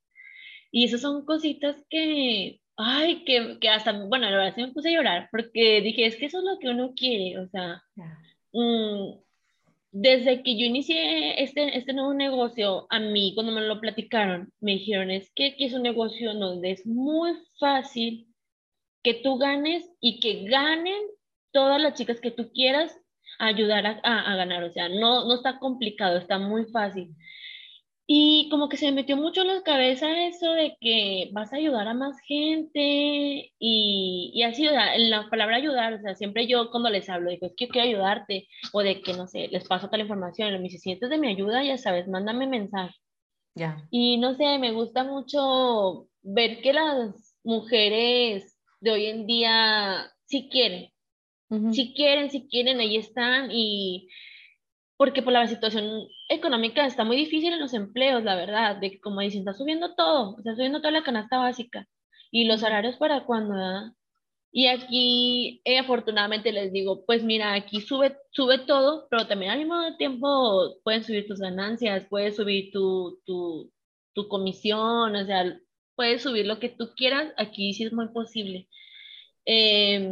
Y 0.71 0.85
esas 0.85 1.01
son 1.01 1.25
cositas 1.25 1.77
que, 1.89 2.59
ay, 2.77 3.23
que, 3.25 3.57
que 3.59 3.69
hasta, 3.69 3.93
bueno, 4.05 4.29
la 4.29 4.37
verdad 4.37 4.53
sí 4.55 4.61
me 4.61 4.71
puse 4.71 4.89
a 4.89 4.93
llorar, 4.97 5.29
porque 5.31 5.81
dije, 5.81 6.05
es 6.05 6.17
que 6.17 6.25
eso 6.25 6.39
es 6.39 6.43
lo 6.43 6.59
que 6.59 6.69
uno 6.69 6.93
quiere, 6.95 7.39
o 7.39 7.47
sea, 7.47 7.81
desde 9.93 10.41
que 10.41 10.57
yo 10.57 10.65
inicié 10.65 11.41
este, 11.43 11.77
este 11.77 11.93
nuevo 11.93 12.15
negocio, 12.15 12.87
a 12.89 12.99
mí 12.99 13.33
cuando 13.35 13.51
me 13.51 13.61
lo 13.61 13.79
platicaron, 13.79 14.51
me 14.59 14.73
dijeron, 14.73 15.11
es 15.11 15.31
que 15.35 15.49
aquí 15.49 15.65
es 15.65 15.73
un 15.73 15.83
negocio 15.83 16.33
donde 16.33 16.71
es 16.71 16.85
muy 16.87 17.33
fácil 17.59 18.27
que 19.03 19.13
tú 19.13 19.37
ganes 19.37 19.87
y 20.01 20.19
que 20.19 20.45
ganen 20.49 20.99
todas 21.51 21.79
las 21.79 21.93
chicas 21.93 22.19
que 22.19 22.31
tú 22.31 22.51
quieras 22.51 22.99
ayudar 23.37 23.85
a, 23.85 24.31
a 24.31 24.35
ganar. 24.35 24.63
O 24.63 24.71
sea, 24.71 24.89
no, 24.89 25.25
no 25.25 25.35
está 25.35 25.59
complicado, 25.59 26.17
está 26.17 26.39
muy 26.39 26.65
fácil. 26.65 27.15
Y 28.05 28.49
como 28.49 28.67
que 28.67 28.75
se 28.75 28.87
me 28.87 28.91
metió 28.91 29.15
mucho 29.15 29.41
en 29.41 29.47
la 29.47 29.61
cabeza 29.63 30.27
eso 30.27 30.51
de 30.51 30.75
que 30.81 31.29
vas 31.31 31.53
a 31.53 31.55
ayudar 31.55 31.87
a 31.87 31.93
más 31.93 32.19
gente 32.27 33.51
y, 33.57 34.31
y 34.33 34.43
así, 34.43 34.67
o 34.67 34.71
sea, 34.71 34.95
en 34.95 35.09
la 35.09 35.29
palabra 35.29 35.55
ayudar, 35.55 35.93
o 35.93 36.01
sea, 36.01 36.13
siempre 36.13 36.45
yo 36.45 36.69
cuando 36.69 36.89
les 36.89 37.07
hablo, 37.09 37.29
digo, 37.29 37.47
es 37.47 37.53
que 37.55 37.69
quiero 37.69 37.87
ayudarte, 37.87 38.47
o 38.73 38.81
de 38.81 39.01
que, 39.01 39.13
no 39.13 39.27
sé, 39.27 39.47
les 39.47 39.65
paso 39.67 39.89
tal 39.89 40.01
información, 40.01 40.53
y 40.53 40.57
me 40.57 40.63
dice, 40.63 40.79
si 40.79 40.95
de 40.95 41.17
mi 41.17 41.29
ayuda, 41.29 41.63
ya 41.63 41.77
sabes, 41.77 42.07
mándame 42.09 42.45
mensaje. 42.45 42.93
Ya. 43.55 43.87
Y 43.89 44.17
no 44.17 44.35
sé, 44.35 44.57
me 44.59 44.71
gusta 44.71 45.05
mucho 45.05 46.07
ver 46.23 46.61
que 46.61 46.73
las 46.73 47.37
mujeres 47.43 48.59
de 48.81 48.91
hoy 48.91 49.05
en 49.05 49.25
día 49.27 50.11
sí 50.25 50.49
quieren, 50.51 50.89
sí 51.71 51.93
quieren, 51.95 52.31
sí 52.31 52.47
quieren, 52.49 52.79
ahí 52.79 52.97
están 52.97 53.49
y 53.51 54.09
porque 54.97 55.21
por 55.21 55.33
la 55.33 55.47
situación 55.47 56.07
económica 56.29 56.85
está 56.85 57.03
muy 57.03 57.17
difícil 57.17 57.53
en 57.53 57.59
los 57.59 57.73
empleos, 57.73 58.23
la 58.23 58.35
verdad, 58.35 58.77
de 58.77 58.91
que 58.91 58.99
como 59.01 59.21
dicen, 59.21 59.39
está 59.41 59.53
subiendo 59.53 59.95
todo, 59.95 60.37
está 60.39 60.55
subiendo 60.55 60.79
toda 60.79 60.91
la 60.91 61.03
canasta 61.03 61.37
básica 61.39 61.87
y 62.31 62.45
los 62.45 62.61
salarios 62.61 62.97
para 62.97 63.25
cuando, 63.25 63.55
Y 64.51 64.67
aquí, 64.67 65.61
eh, 65.65 65.79
afortunadamente 65.79 66.51
les 66.51 66.71
digo, 66.71 67.05
pues 67.05 67.23
mira, 67.23 67.53
aquí 67.55 67.81
sube, 67.81 68.17
sube 68.31 68.59
todo, 68.59 69.07
pero 69.09 69.27
también 69.27 69.51
al 69.51 69.59
mismo 69.59 69.97
tiempo 69.97 70.75
pueden 70.83 71.03
subir 71.03 71.27
tus 71.27 71.39
ganancias, 71.39 72.05
puedes 72.09 72.35
subir 72.35 72.71
tu, 72.71 73.19
tu, 73.25 73.71
tu 74.13 74.27
comisión, 74.27 75.15
o 75.15 75.25
sea, 75.25 75.59
puedes 75.95 76.21
subir 76.23 76.45
lo 76.45 76.59
que 76.59 76.69
tú 76.69 76.91
quieras, 76.95 77.33
aquí 77.37 77.73
sí 77.73 77.85
es 77.85 77.93
muy 77.93 78.09
posible. 78.09 78.69
Eh, 79.45 80.09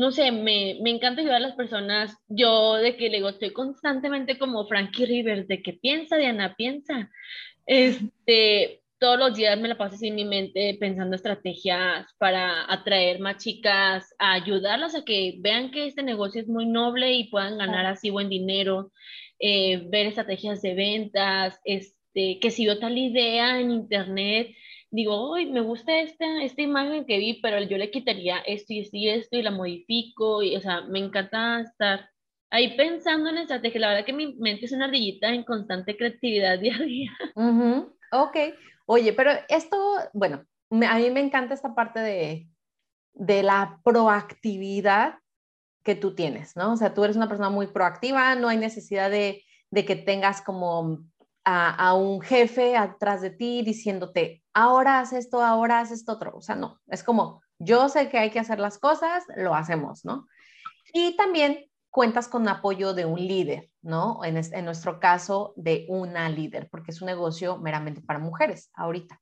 no 0.00 0.12
sé, 0.12 0.32
me, 0.32 0.78
me, 0.80 0.88
encanta 0.88 1.20
ayudar 1.20 1.36
a 1.36 1.40
las 1.40 1.56
personas. 1.56 2.16
Yo 2.26 2.76
de 2.76 2.96
que 2.96 3.10
le 3.10 3.18
digo, 3.18 3.28
estoy 3.28 3.52
constantemente 3.52 4.38
como 4.38 4.66
Frankie 4.66 5.04
Rivers, 5.04 5.46
de 5.46 5.62
que 5.62 5.74
piensa, 5.74 6.16
Diana, 6.16 6.54
piensa. 6.56 7.10
Este, 7.66 8.80
todos 8.98 9.18
los 9.18 9.34
días 9.36 9.60
me 9.60 9.68
la 9.68 9.76
paso 9.76 9.96
así 9.96 10.08
en 10.08 10.14
mi 10.14 10.24
mente 10.24 10.74
pensando 10.80 11.16
estrategias 11.16 12.06
para 12.16 12.72
atraer 12.72 13.20
más 13.20 13.44
chicas, 13.44 14.14
a 14.18 14.32
ayudarlas 14.32 14.94
a 14.94 15.04
que 15.04 15.34
vean 15.40 15.70
que 15.70 15.84
este 15.84 16.02
negocio 16.02 16.40
es 16.40 16.48
muy 16.48 16.64
noble 16.64 17.12
y 17.12 17.24
puedan 17.24 17.58
ganar 17.58 17.84
así 17.84 18.08
buen 18.08 18.30
dinero, 18.30 18.92
eh, 19.38 19.82
ver 19.90 20.06
estrategias 20.06 20.62
de 20.62 20.72
ventas, 20.72 21.60
este, 21.64 22.38
que 22.40 22.50
si 22.50 22.64
yo 22.64 22.78
tal 22.78 22.96
idea 22.96 23.60
en 23.60 23.70
internet, 23.70 24.48
digo, 24.90 25.32
uy, 25.32 25.46
me 25.46 25.60
gusta 25.60 26.00
esta, 26.00 26.42
esta 26.42 26.62
imagen 26.62 27.04
que 27.04 27.18
vi, 27.18 27.40
pero 27.40 27.60
yo 27.62 27.78
le 27.78 27.90
quitaría 27.90 28.38
esto 28.38 28.72
y 28.72 28.80
esto 28.80 28.96
y 28.96 29.08
esto 29.08 29.36
y 29.36 29.42
la 29.42 29.50
modifico, 29.50 30.42
y, 30.42 30.56
o 30.56 30.60
sea, 30.60 30.82
me 30.82 30.98
encanta 30.98 31.60
estar 31.60 32.10
ahí 32.50 32.76
pensando 32.76 33.30
en 33.30 33.38
estrategia. 33.38 33.80
La 33.80 33.88
verdad 33.90 34.04
que 34.04 34.12
mi 34.12 34.34
mente 34.34 34.66
es 34.66 34.72
una 34.72 34.86
ardillita 34.86 35.28
en 35.28 35.44
constante 35.44 35.96
creatividad 35.96 36.58
día 36.60 36.76
a 36.76 36.82
día. 36.82 37.10
Ok, 38.12 38.36
oye, 38.86 39.12
pero 39.12 39.30
esto, 39.48 39.76
bueno, 40.12 40.44
a 40.70 40.98
mí 40.98 41.10
me 41.10 41.20
encanta 41.20 41.54
esta 41.54 41.74
parte 41.74 42.00
de, 42.00 42.48
de 43.14 43.42
la 43.42 43.80
proactividad 43.84 45.14
que 45.84 45.94
tú 45.94 46.14
tienes, 46.14 46.56
¿no? 46.56 46.72
O 46.72 46.76
sea, 46.76 46.92
tú 46.92 47.04
eres 47.04 47.16
una 47.16 47.28
persona 47.28 47.50
muy 47.50 47.68
proactiva, 47.68 48.34
no 48.34 48.48
hay 48.48 48.58
necesidad 48.58 49.10
de, 49.10 49.44
de 49.70 49.84
que 49.84 49.96
tengas 49.96 50.42
como 50.42 50.98
a, 51.50 51.94
un 51.94 52.20
jefe 52.20 52.76
atrás 52.76 53.20
de 53.20 53.30
ti 53.30 53.62
diciéndote, 53.62 54.42
ahora 54.54 55.00
haz 55.00 55.12
esto, 55.12 55.42
ahora 55.42 55.80
haz 55.80 55.90
esto 55.90 56.12
otro. 56.12 56.36
O 56.36 56.40
sea, 56.40 56.56
no, 56.56 56.80
es 56.88 57.02
como, 57.02 57.42
yo 57.58 57.88
sé 57.88 58.08
que 58.08 58.18
hay 58.18 58.30
que 58.30 58.38
hacer 58.38 58.58
las 58.58 58.78
cosas, 58.78 59.24
lo 59.36 59.54
hacemos, 59.54 60.04
¿no? 60.04 60.26
Y 60.92 61.16
también 61.16 61.66
cuentas 61.90 62.28
con 62.28 62.48
apoyo 62.48 62.94
de 62.94 63.04
un 63.04 63.18
líder, 63.18 63.68
¿no? 63.82 64.24
En, 64.24 64.36
en 64.36 64.64
nuestro 64.64 65.00
caso, 65.00 65.52
de 65.56 65.86
una 65.88 66.28
líder, 66.28 66.68
porque 66.70 66.92
es 66.92 67.00
un 67.00 67.06
negocio 67.06 67.58
meramente 67.58 68.00
para 68.00 68.18
mujeres 68.18 68.70
ahorita. 68.74 69.20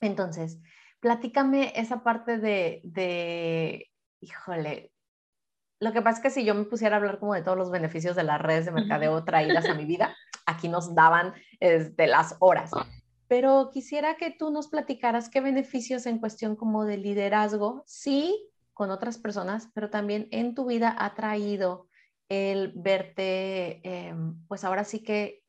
Entonces, 0.00 0.58
platícame 1.00 1.72
esa 1.74 2.02
parte 2.02 2.38
de, 2.38 2.80
de, 2.84 3.90
híjole, 4.20 4.92
lo 5.80 5.92
que 5.92 6.02
pasa 6.02 6.18
es 6.18 6.22
que 6.22 6.30
si 6.30 6.44
yo 6.44 6.54
me 6.54 6.64
pusiera 6.64 6.96
a 6.96 6.98
hablar 6.98 7.18
como 7.18 7.34
de 7.34 7.42
todos 7.42 7.58
los 7.58 7.70
beneficios 7.70 8.16
de 8.16 8.22
las 8.22 8.40
redes 8.40 8.64
de 8.64 8.72
mercadeo 8.72 9.24
traídas 9.24 9.66
a 9.66 9.74
mi 9.74 9.84
vida, 9.84 10.16
aquí 10.46 10.68
nos 10.68 10.94
daban 10.94 11.34
este, 11.60 12.06
las 12.06 12.36
horas. 12.38 12.70
Pero 13.28 13.70
quisiera 13.72 14.16
que 14.16 14.30
tú 14.30 14.50
nos 14.50 14.68
platicaras 14.68 15.28
qué 15.28 15.40
beneficios 15.40 16.06
en 16.06 16.18
cuestión 16.18 16.56
como 16.56 16.84
de 16.84 16.96
liderazgo, 16.96 17.82
sí, 17.86 18.48
con 18.72 18.90
otras 18.90 19.18
personas, 19.18 19.68
pero 19.74 19.90
también 19.90 20.28
en 20.30 20.54
tu 20.54 20.66
vida 20.66 20.94
ha 20.98 21.14
traído 21.14 21.88
el 22.28 22.72
verte, 22.74 23.80
em, 23.82 24.42
pues 24.48 24.64
ahora 24.64 24.84
sí 24.84 25.02
que 25.02 25.42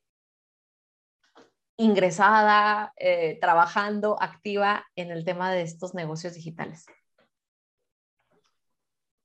ingresada, 1.78 2.94
eh, 2.98 3.38
trabajando, 3.40 4.22
activa 4.22 4.86
en 4.96 5.12
el 5.12 5.24
tema 5.24 5.52
de 5.52 5.62
estos 5.62 5.94
negocios 5.94 6.34
digitales? 6.34 6.86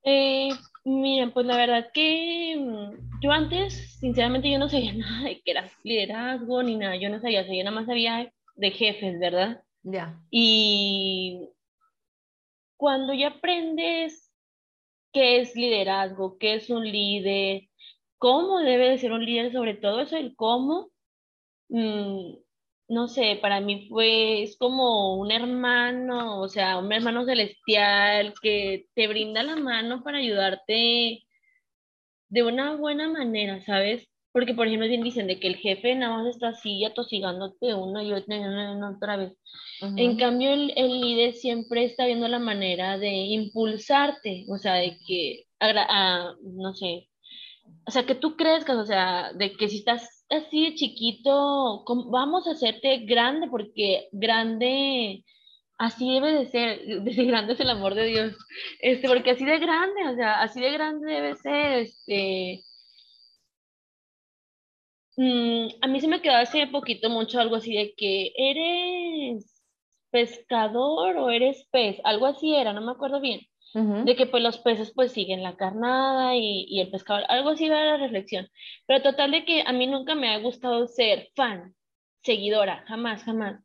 Eh, 0.04 0.50
miren, 0.84 1.32
pues 1.32 1.46
la 1.46 1.56
verdad 1.56 1.90
que 1.92 2.56
mm, 2.58 3.20
yo 3.20 3.30
antes, 3.30 3.98
sinceramente, 4.00 4.50
yo 4.50 4.58
no 4.58 4.68
sabía 4.68 4.92
nada 4.94 5.28
de 5.28 5.40
que 5.42 5.50
era 5.50 5.70
liderazgo 5.84 6.62
ni 6.62 6.76
nada, 6.76 6.96
yo 6.96 7.08
no 7.08 7.20
sabía, 7.20 7.46
yo 7.46 7.64
nada 7.64 7.76
más 7.76 7.86
sabía 7.86 8.32
de 8.56 8.70
jefes, 8.70 9.18
¿verdad? 9.18 9.62
Ya. 9.82 10.20
Y 10.30 11.48
cuando 12.76 13.14
ya 13.14 13.28
aprendes 13.28 14.32
qué 15.12 15.40
es 15.40 15.54
liderazgo, 15.54 16.38
qué 16.38 16.54
es 16.54 16.70
un 16.70 16.84
líder, 16.84 17.68
cómo 18.18 18.60
debe 18.60 18.90
de 18.90 18.98
ser 18.98 19.12
un 19.12 19.24
líder, 19.24 19.52
sobre 19.52 19.74
todo 19.74 20.00
eso, 20.00 20.16
el 20.16 20.34
cómo, 20.36 20.90
mm, 21.68 22.36
no 22.92 23.08
sé, 23.08 23.38
para 23.40 23.60
mí 23.60 23.88
fue, 23.88 24.42
es 24.42 24.58
como 24.58 25.16
un 25.16 25.32
hermano, 25.32 26.40
o 26.40 26.48
sea, 26.48 26.76
un 26.78 26.92
hermano 26.92 27.24
celestial 27.24 28.34
que 28.42 28.86
te 28.94 29.08
brinda 29.08 29.42
la 29.42 29.56
mano 29.56 30.02
para 30.02 30.18
ayudarte 30.18 31.22
de 32.28 32.42
una 32.42 32.76
buena 32.76 33.08
manera, 33.08 33.64
¿sabes? 33.64 34.06
Porque, 34.30 34.52
por 34.52 34.66
ejemplo, 34.66 34.88
bien 34.88 35.02
dicen 35.02 35.26
de 35.26 35.40
que 35.40 35.48
el 35.48 35.56
jefe 35.56 35.94
nada 35.94 36.18
más 36.18 36.26
está 36.26 36.48
así 36.48 36.84
atosigándote 36.84 37.74
una 37.74 38.04
y 38.04 38.12
otra 38.12 38.36
y 38.36 38.94
otra 38.94 39.16
vez. 39.16 39.32
En 39.96 40.16
cambio, 40.18 40.52
el, 40.52 40.72
el, 40.76 41.00
líder 41.00 41.34
siempre 41.34 41.84
está 41.84 42.04
viendo 42.04 42.28
la 42.28 42.38
manera 42.38 42.98
de 42.98 43.10
impulsarte, 43.10 44.44
o 44.48 44.58
sea, 44.58 44.74
de 44.74 44.98
que, 45.06 45.46
no 46.42 46.74
sé, 46.74 47.08
o 47.86 47.90
sea, 47.90 48.04
que 48.04 48.14
tú 48.14 48.36
crezcas, 48.36 48.76
o 48.76 48.86
sea, 48.86 49.32
de 49.32 49.52
que 49.52 49.68
si 49.68 49.78
estás 49.78 50.21
así 50.32 50.64
de 50.64 50.74
chiquito, 50.74 51.84
vamos 52.10 52.46
a 52.46 52.52
hacerte 52.52 52.98
grande, 53.06 53.48
porque 53.50 54.08
grande, 54.12 55.24
así 55.78 56.14
debe 56.14 56.32
de 56.32 56.46
ser, 56.46 56.80
de 57.04 57.24
grande 57.24 57.54
es 57.54 57.60
el 57.60 57.70
amor 57.70 57.94
de 57.94 58.06
Dios, 58.06 58.36
este, 58.80 59.08
porque 59.08 59.32
así 59.32 59.44
de 59.44 59.58
grande, 59.58 60.08
o 60.08 60.14
sea, 60.16 60.42
así 60.42 60.60
de 60.60 60.72
grande 60.72 61.12
debe 61.12 61.36
ser, 61.36 61.78
este, 61.80 62.64
mm, 65.16 65.68
a 65.82 65.86
mí 65.88 66.00
se 66.00 66.08
me 66.08 66.20
quedó 66.22 66.36
hace 66.36 66.66
poquito 66.68 67.10
mucho 67.10 67.40
algo 67.40 67.56
así 67.56 67.74
de 67.74 67.94
que 67.96 68.32
eres 68.36 69.62
pescador 70.10 71.16
o 71.18 71.30
eres 71.30 71.66
pez, 71.70 71.98
algo 72.04 72.26
así 72.26 72.54
era, 72.54 72.72
no 72.72 72.80
me 72.82 72.92
acuerdo 72.92 73.20
bien 73.20 73.40
de 73.74 74.16
que 74.16 74.26
pues 74.26 74.42
los 74.42 74.58
peces 74.58 74.92
pues 74.94 75.12
siguen 75.12 75.42
la 75.42 75.56
carnada 75.56 76.36
y, 76.36 76.66
y 76.68 76.80
el 76.80 76.90
pescador, 76.90 77.24
algo 77.28 77.50
así 77.50 77.66
era 77.66 77.84
la 77.84 77.96
reflexión. 77.96 78.48
Pero 78.86 79.02
total 79.02 79.30
de 79.30 79.44
que 79.44 79.62
a 79.66 79.72
mí 79.72 79.86
nunca 79.86 80.14
me 80.14 80.28
ha 80.28 80.38
gustado 80.38 80.86
ser 80.88 81.30
fan, 81.34 81.74
seguidora, 82.22 82.84
jamás, 82.86 83.24
jamás. 83.24 83.62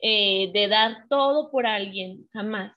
Eh, 0.00 0.50
de 0.52 0.68
dar 0.68 1.08
todo 1.08 1.50
por 1.50 1.66
alguien, 1.66 2.28
jamás. 2.32 2.72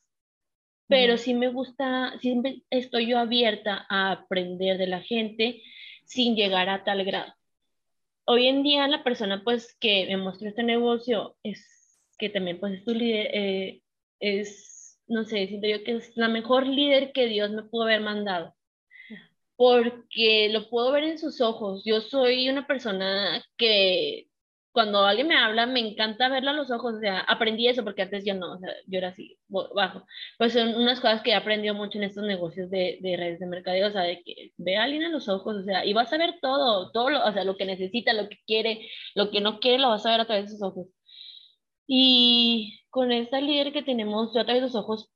Pero 0.88 1.18
sí 1.18 1.34
me 1.34 1.50
gusta, 1.50 2.18
siempre 2.20 2.64
estoy 2.70 3.08
yo 3.08 3.20
abierta 3.20 3.86
a 3.90 4.12
aprender 4.12 4.78
de 4.78 4.88
la 4.88 5.02
gente 5.02 5.62
sin 6.06 6.36
llegar 6.36 6.68
a 6.68 6.84
tal 6.84 7.06
grado. 7.06 7.34
Hoy 8.26 8.48
en 8.48 8.64
día 8.64 8.88
la 8.88 9.04
persona 9.04 9.44
pues 9.44 9.78
que 9.80 10.06
me 10.08 10.18
mostró 10.18 10.50
este 10.50 10.64
negocio 10.64 11.38
es 11.44 12.00
que 12.18 12.30
también 12.30 12.60
pues 12.60 12.74
es 12.74 12.84
tu 12.84 12.94
líder, 12.94 13.28
eh, 13.34 13.82
es 14.20 14.71
no 15.12 15.26
sé, 15.26 15.48
siento 15.48 15.68
yo 15.68 15.84
que 15.84 15.94
es 15.98 16.16
la 16.18 16.28
mejor 16.30 16.68
líder 16.68 17.12
que 17.14 17.28
Dios 17.28 17.52
me 17.52 17.64
pudo 17.64 17.84
haber 17.84 18.02
mandado, 18.02 18.56
porque 19.56 20.50
lo 20.52 20.70
puedo 20.70 20.92
ver 20.92 21.04
en 21.04 21.20
sus 21.20 21.42
ojos. 21.42 21.84
Yo 21.86 22.02
soy 22.02 22.50
una 22.50 22.66
persona 22.68 23.44
que 23.58 24.28
cuando 24.72 25.04
alguien 25.06 25.28
me 25.28 25.36
habla, 25.38 25.66
me 25.66 25.82
encanta 25.82 26.30
verla 26.30 26.52
a 26.52 26.54
los 26.54 26.72
ojos, 26.72 26.96
o 26.96 27.00
sea, 27.00 27.20
aprendí 27.20 27.68
eso 27.68 27.84
porque 27.84 28.04
antes 28.04 28.24
yo 28.26 28.34
no, 28.36 28.54
o 28.54 28.60
sea, 28.60 28.70
yo 28.88 28.98
era 29.00 29.10
así, 29.10 29.38
bajo. 29.50 30.06
Pues 30.38 30.54
son 30.54 30.76
unas 30.76 31.00
cosas 31.02 31.22
que 31.22 31.32
he 31.32 31.36
aprendido 31.36 31.76
mucho 31.76 31.98
en 31.98 32.06
estos 32.06 32.24
negocios 32.24 32.70
de, 32.70 32.98
de 33.02 33.18
redes 33.18 33.40
de 33.40 33.48
mercadeo, 33.48 33.88
o 33.90 33.92
sea, 33.92 34.04
de 34.04 34.24
que 34.24 34.52
ve 34.58 34.78
a 34.78 34.84
alguien 34.84 35.04
a 35.04 35.10
los 35.10 35.28
ojos, 35.30 35.58
o 35.58 35.64
sea, 35.64 35.86
y 35.86 35.94
vas 35.94 36.12
a 36.14 36.18
ver 36.18 36.36
todo, 36.42 36.92
todo, 36.92 37.24
o 37.26 37.32
sea, 37.34 37.44
lo 37.44 37.58
que 37.58 37.66
necesita, 37.66 38.14
lo 38.14 38.30
que 38.30 38.38
quiere, 38.46 38.88
lo 39.16 39.30
que 39.32 39.42
no 39.42 39.60
quiere, 39.60 39.80
lo 39.80 39.90
vas 39.90 40.06
a 40.06 40.12
ver 40.12 40.22
a 40.22 40.26
través 40.26 40.46
de 40.46 40.52
sus 40.52 40.64
ojos. 40.64 40.88
Y 41.88 42.80
con 42.90 43.12
esta 43.12 43.42
líder 43.42 43.74
que 43.74 43.84
tenemos, 43.84 44.34
yo 44.34 44.42
a 44.42 44.46
través 44.46 44.62
de 44.62 44.68
los 44.68 44.76
ojos 44.76 45.12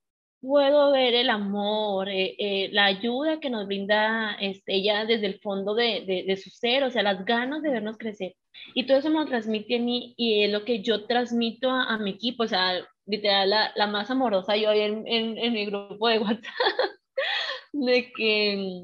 puedo 0.45 0.91
ver 0.91 1.13
el 1.15 1.30
amor, 1.30 2.10
eh, 2.10 2.36
eh, 2.38 2.69
la 2.71 2.86
ayuda 2.86 3.39
que 3.39 3.49
nos 3.49 3.65
brinda 3.67 4.36
este, 4.39 4.75
ella 4.75 5.06
desde 5.06 5.25
el 5.28 5.39
fondo 5.39 5.73
de, 5.75 6.23
de, 6.28 6.38
su 6.38 6.49
ser, 6.49 6.84
o 6.84 6.91
sea, 6.91 7.04
las 7.04 7.25
ganas 7.25 7.62
de 7.62 7.71
vernos 7.71 7.97
crecer. 7.97 8.36
Y 8.73 8.86
todo 8.86 8.97
eso 8.97 9.10
me 9.10 9.19
lo 9.19 9.25
transmite 9.25 9.78
a 9.78 9.80
mí 9.80 10.13
y 10.17 10.43
es 10.43 10.51
lo 10.51 10.63
que 10.65 10.82
yo 10.82 11.06
transmito 11.06 11.69
a, 11.69 11.97
mi 11.97 12.12
equipo, 12.12 12.43
o 12.43 12.47
sea, 12.47 12.86
literal, 13.06 13.49
la, 13.49 13.71
la 13.75 13.88
más 13.88 14.12
amorosa 14.12 14.56
yo 14.56 14.71
en, 14.71 15.08
en, 15.08 15.38
en, 15.38 15.54
mi 15.54 15.65
grupo 15.65 16.08
de 16.08 16.19
WhatsApp, 16.19 16.43
de 17.73 18.12
que 18.15 18.84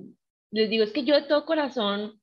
les 0.52 0.70
digo, 0.70 0.84
es 0.84 0.92
que 0.92 1.04
yo 1.04 1.16
de 1.16 1.24
todo 1.24 1.46
corazón 1.46 2.21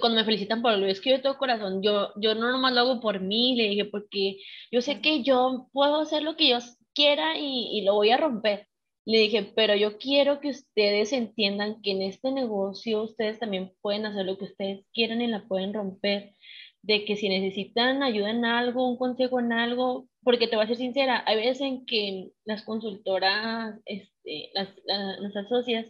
cuando 0.00 0.18
me 0.18 0.24
felicitan 0.24 0.62
por 0.62 0.72
algo, 0.72 0.86
es 0.86 1.00
que 1.00 1.10
yo 1.10 1.16
de 1.16 1.22
todo 1.22 1.38
corazón, 1.38 1.82
yo, 1.82 2.12
yo 2.16 2.34
no 2.34 2.50
nomás 2.50 2.72
lo 2.74 2.80
hago 2.80 3.00
por 3.00 3.20
mí, 3.20 3.56
le 3.56 3.68
dije, 3.68 3.84
porque 3.86 4.38
yo 4.70 4.80
sé 4.80 5.00
que 5.00 5.22
yo 5.22 5.68
puedo 5.72 6.00
hacer 6.00 6.22
lo 6.22 6.36
que 6.36 6.48
yo 6.48 6.58
quiera 6.94 7.38
y, 7.38 7.78
y 7.78 7.82
lo 7.82 7.94
voy 7.94 8.10
a 8.10 8.16
romper. 8.16 8.68
Le 9.06 9.18
dije, 9.18 9.52
pero 9.54 9.74
yo 9.76 9.98
quiero 9.98 10.40
que 10.40 10.48
ustedes 10.48 11.12
entiendan 11.12 11.82
que 11.82 11.90
en 11.92 12.02
este 12.02 12.32
negocio 12.32 13.02
ustedes 13.02 13.38
también 13.38 13.72
pueden 13.82 14.06
hacer 14.06 14.24
lo 14.24 14.38
que 14.38 14.46
ustedes 14.46 14.86
quieran 14.94 15.20
y 15.20 15.26
la 15.26 15.46
pueden 15.46 15.74
romper. 15.74 16.34
De 16.82 17.04
que 17.04 17.16
si 17.16 17.28
necesitan 17.28 18.02
ayuda 18.02 18.30
en 18.30 18.44
algo, 18.44 18.88
un 18.88 18.98
consejo 18.98 19.40
en 19.40 19.52
algo, 19.52 20.08
porque 20.22 20.48
te 20.48 20.56
voy 20.56 20.64
a 20.64 20.68
ser 20.68 20.76
sincera, 20.76 21.22
hay 21.26 21.36
veces 21.36 21.60
en 21.62 21.86
que 21.86 22.30
las 22.44 22.62
consultoras, 22.64 23.78
este, 23.84 24.50
las, 24.54 24.68
las, 24.86 25.48
socias, 25.48 25.86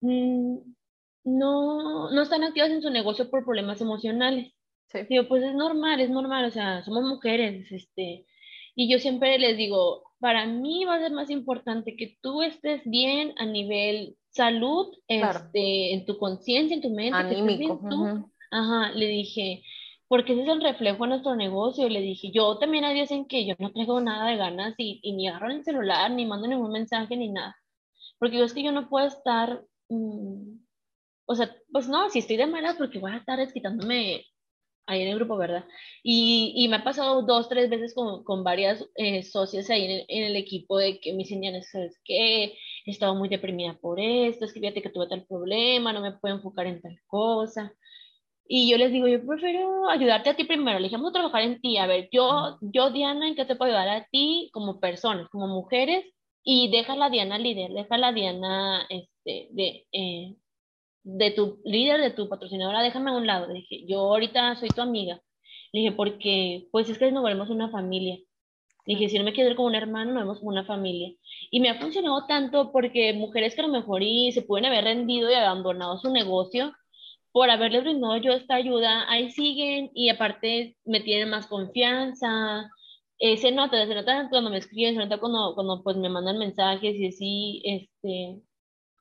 mm, 0.00 0.58
no, 1.24 2.10
no 2.10 2.22
están 2.22 2.44
activas 2.44 2.70
en 2.70 2.82
su 2.82 2.90
negocio 2.90 3.30
por 3.30 3.44
problemas 3.44 3.80
emocionales. 3.80 4.52
Sí. 4.86 5.00
Digo, 5.08 5.28
pues 5.28 5.42
es 5.42 5.54
normal, 5.54 6.00
es 6.00 6.10
normal, 6.10 6.46
o 6.46 6.50
sea, 6.50 6.82
somos 6.82 7.04
mujeres, 7.04 7.70
este, 7.70 8.26
y 8.74 8.90
yo 8.90 8.98
siempre 8.98 9.38
les 9.38 9.56
digo, 9.56 10.04
para 10.20 10.46
mí 10.46 10.84
va 10.84 10.94
a 10.94 11.00
ser 11.00 11.12
más 11.12 11.30
importante 11.30 11.96
que 11.96 12.16
tú 12.22 12.42
estés 12.42 12.80
bien 12.84 13.34
a 13.36 13.44
nivel 13.44 14.16
salud, 14.30 14.86
este, 15.08 15.94
en 15.94 16.06
tu 16.06 16.16
conciencia, 16.16 16.74
en 16.74 16.82
tu 16.82 16.90
mente, 16.90 17.16
Anímico. 17.16 17.80
tú. 17.90 18.30
Ajá, 18.50 18.92
le 18.92 19.06
dije, 19.06 19.62
porque 20.06 20.32
ese 20.32 20.42
es 20.42 20.48
el 20.48 20.62
reflejo 20.62 21.04
de 21.04 21.10
nuestro 21.10 21.36
negocio. 21.36 21.88
Le 21.88 22.00
dije, 22.00 22.30
yo 22.32 22.58
también 22.58 22.84
hay 22.84 22.94
días 22.94 23.10
en 23.10 23.26
que 23.26 23.46
yo 23.46 23.54
no 23.58 23.72
tengo 23.72 24.00
nada 24.00 24.30
de 24.30 24.36
ganas 24.36 24.74
y, 24.78 25.00
y 25.02 25.12
ni 25.12 25.28
agarro 25.28 25.50
el 25.50 25.64
celular, 25.64 26.10
ni 26.10 26.24
mando 26.24 26.48
ningún 26.48 26.72
mensaje, 26.72 27.16
ni 27.16 27.30
nada. 27.30 27.56
Porque 28.18 28.38
yo 28.38 28.44
es 28.44 28.54
que 28.54 28.62
yo 28.62 28.72
no 28.72 28.88
puedo 28.88 29.06
estar 29.06 29.62
mm, 29.88 30.54
o 31.28 31.34
sea, 31.34 31.54
pues 31.72 31.88
no, 31.88 32.08
si 32.10 32.20
estoy 32.20 32.36
de 32.38 32.46
malas 32.46 32.76
porque 32.76 32.98
voy 32.98 33.12
a 33.12 33.18
estar 33.18 33.38
desquitándome 33.38 34.24
ahí 34.86 35.02
en 35.02 35.08
el 35.08 35.16
grupo, 35.16 35.36
¿verdad? 35.36 35.64
Y, 36.02 36.54
y 36.56 36.68
me 36.68 36.76
ha 36.76 36.84
pasado 36.84 37.22
dos, 37.22 37.48
tres 37.48 37.68
veces 37.70 37.94
con, 37.94 38.24
con 38.24 38.44
varias 38.44 38.84
eh, 38.96 39.22
socias 39.22 39.68
ahí 39.70 39.84
en 39.84 39.90
el, 39.90 40.04
en 40.08 40.24
el, 40.24 40.36
equipo 40.36 40.78
de 40.78 41.00
que 41.00 41.12
me 41.12 41.18
dicen, 41.18 41.42
¿sabes 41.64 42.00
qué? 42.04 42.54
He 42.86 42.90
estado 42.90 43.14
muy 43.14 43.28
deprimida 43.28 43.74
por 43.78 44.00
esto, 44.00 44.46
es 44.46 44.52
que 44.54 44.60
fíjate 44.60 44.82
que 44.82 44.90
tuve 44.90 45.08
tal 45.08 45.26
problema, 45.26 45.92
no 45.92 46.00
me 46.00 46.12
puedo 46.12 46.34
enfocar 46.36 46.66
en 46.66 46.80
tal 46.80 46.98
cosa. 47.06 47.74
Y 48.48 48.70
yo 48.70 48.78
les 48.78 48.92
digo, 48.92 49.06
yo 49.08 49.24
prefiero 49.26 49.88
ayudarte 49.90 50.30
a 50.30 50.36
ti 50.36 50.44
primero. 50.44 50.78
A 50.78 51.12
trabajar 51.12 51.42
en 51.42 51.60
ti. 51.60 51.76
A 51.76 51.86
ver, 51.86 52.08
yo, 52.10 52.58
yo 52.62 52.90
Diana, 52.90 53.28
¿en 53.28 53.34
qué 53.36 53.44
te 53.44 53.56
puedo 53.56 53.70
ayudar 53.72 53.88
a 53.88 54.06
ti 54.10 54.50
como 54.52 54.80
personas, 54.80 55.28
como 55.28 55.46
mujeres? 55.48 56.06
Y 56.42 56.70
deja 56.70 56.96
la 56.96 57.10
Diana 57.10 57.38
líder, 57.38 57.72
deja 57.72 57.98
la 57.98 58.12
Diana 58.12 58.86
este, 58.88 59.48
de, 59.52 59.86
eh, 59.92 60.36
de 61.16 61.30
tu 61.30 61.60
líder, 61.64 62.00
de 62.00 62.10
tu 62.10 62.28
patrocinadora, 62.28 62.82
déjame 62.82 63.10
a 63.10 63.14
un 63.14 63.26
lado. 63.26 63.48
Le 63.48 63.54
dije, 63.54 63.84
yo 63.86 64.00
ahorita 64.00 64.56
soy 64.56 64.68
tu 64.68 64.82
amiga. 64.82 65.20
Le 65.72 65.80
dije, 65.80 65.92
porque 65.92 66.68
pues 66.70 66.88
es 66.90 66.98
que 66.98 67.10
nos 67.12 67.22
volvemos 67.22 67.50
una 67.50 67.70
familia. 67.70 68.16
Le 68.86 68.94
dije, 68.94 69.08
si 69.08 69.18
no 69.18 69.24
me 69.24 69.32
quiero 69.32 69.50
ver 69.50 69.56
como 69.56 69.68
un 69.68 69.74
hermano, 69.74 70.12
nos 70.12 70.22
vemos 70.22 70.38
como 70.38 70.50
una 70.50 70.64
familia. 70.64 71.14
Y 71.50 71.60
me 71.60 71.70
ha 71.70 71.80
funcionado 71.80 72.26
tanto 72.26 72.72
porque 72.72 73.12
mujeres 73.14 73.54
que 73.54 73.62
a 73.62 73.66
lo 73.66 73.72
mejor 73.72 74.02
y 74.02 74.32
se 74.32 74.42
pueden 74.42 74.66
haber 74.66 74.84
rendido 74.84 75.30
y 75.30 75.34
abandonado 75.34 75.98
su 75.98 76.10
negocio 76.10 76.72
por 77.32 77.50
haberles 77.50 77.84
brindado 77.84 78.16
yo 78.18 78.32
esta 78.32 78.56
ayuda, 78.56 79.10
ahí 79.10 79.30
siguen 79.30 79.90
y 79.94 80.08
aparte 80.10 80.76
me 80.84 81.00
tienen 81.00 81.30
más 81.30 81.46
confianza. 81.46 82.70
Eh, 83.18 83.36
se 83.36 83.52
nota, 83.52 83.86
se 83.86 83.94
nota 83.94 84.28
cuando 84.30 84.50
me 84.50 84.58
escriben, 84.58 84.94
se 84.94 85.00
nota 85.00 85.18
cuando, 85.18 85.54
cuando 85.54 85.82
pues 85.82 85.96
me 85.96 86.08
mandan 86.08 86.38
mensajes 86.38 86.96
y 86.96 87.08
así, 87.08 87.62
este, 87.64 88.42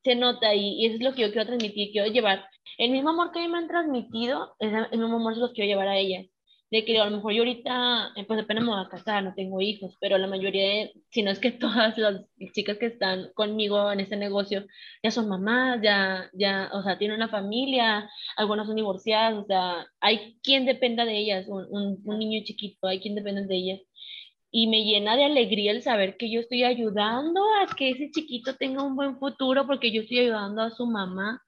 se 0.08 0.16
nota 0.16 0.54
y, 0.56 0.86
eso 0.86 0.96
es 0.96 1.02
lo 1.02 1.14
que 1.14 1.22
yo 1.24 1.32
quiero 1.32 1.48
transmitir, 1.48 1.92
quiero 1.92 2.08
llevar 2.12 2.46
el 2.78 2.92
mismo 2.92 3.10
amor 3.10 3.32
que 3.32 3.40
a 3.40 3.42
mí 3.44 3.50
me 3.50 3.58
han 3.58 3.68
transmitido, 3.68 4.56
el 4.60 5.00
mismo 5.00 5.18
amor 5.18 5.34
se 5.36 5.42
los 5.42 5.52
quiero 5.52 5.68
llevar 5.68 5.88
a 5.88 5.98
ellas 5.98 6.28
de 6.70 6.84
que 6.84 7.00
a 7.00 7.06
lo 7.06 7.12
mejor 7.18 7.34
yo 7.34 7.42
ahorita, 7.42 8.12
eh, 8.16 8.26
pues 8.26 8.42
apenas 8.42 8.64
me 8.64 8.72
voy 8.72 8.86
a 8.86 8.90
casar, 8.90 9.24
no 9.24 9.34
tengo 9.34 9.62
hijos, 9.62 9.96
pero 10.02 10.18
la 10.18 10.28
mayoría, 10.28 10.64
de, 10.64 10.94
si 11.12 11.22
no 11.22 11.32
es 11.32 11.40
que 11.40 11.52
todas 11.52 11.98
las 11.98 12.26
chicas 12.54 12.78
que 12.78 12.88
están 12.88 13.30
conmigo 13.36 13.92
en 13.92 14.02
este 14.02 14.18
negocio 14.18 14.66
ya 15.02 15.12
son 15.12 15.30
mamás, 15.30 15.80
ya, 15.82 16.30
ya, 16.34 16.70
o 16.74 16.84
sea, 16.84 16.98
tienen 16.98 17.18
una 17.18 17.30
familia, 17.30 18.10
algunas 18.36 18.68
son 18.68 18.76
divorciadas, 18.76 19.36
o 19.36 19.46
sea, 19.46 19.88
hay 20.02 20.38
quien 20.44 20.66
dependa 20.66 21.06
de 21.06 21.18
ellas, 21.18 21.46
un, 21.48 22.02
un, 22.04 22.20
niño 22.20 22.42
chiquito, 22.44 22.88
hay 22.88 23.00
quien 23.00 23.16
dependa 23.16 23.42
de 23.44 23.56
ellas. 23.56 23.80
Y 24.52 24.68
me 24.68 24.84
llena 24.84 25.16
de 25.16 25.26
alegría 25.26 25.72
el 25.72 25.84
saber 25.84 26.18
que 26.18 26.32
yo 26.32 26.40
estoy 26.40 26.64
ayudando 26.64 27.42
a 27.62 27.76
que 27.76 27.92
ese 27.92 28.10
chiquito 28.12 28.56
tenga 28.56 28.84
un 28.84 28.96
buen 28.96 29.18
futuro 29.20 29.68
porque 29.68 29.92
yo 29.92 30.02
estoy 30.02 30.20
ayudando 30.20 30.62
a 30.62 30.72
su 30.72 30.86
mamá. 30.86 31.42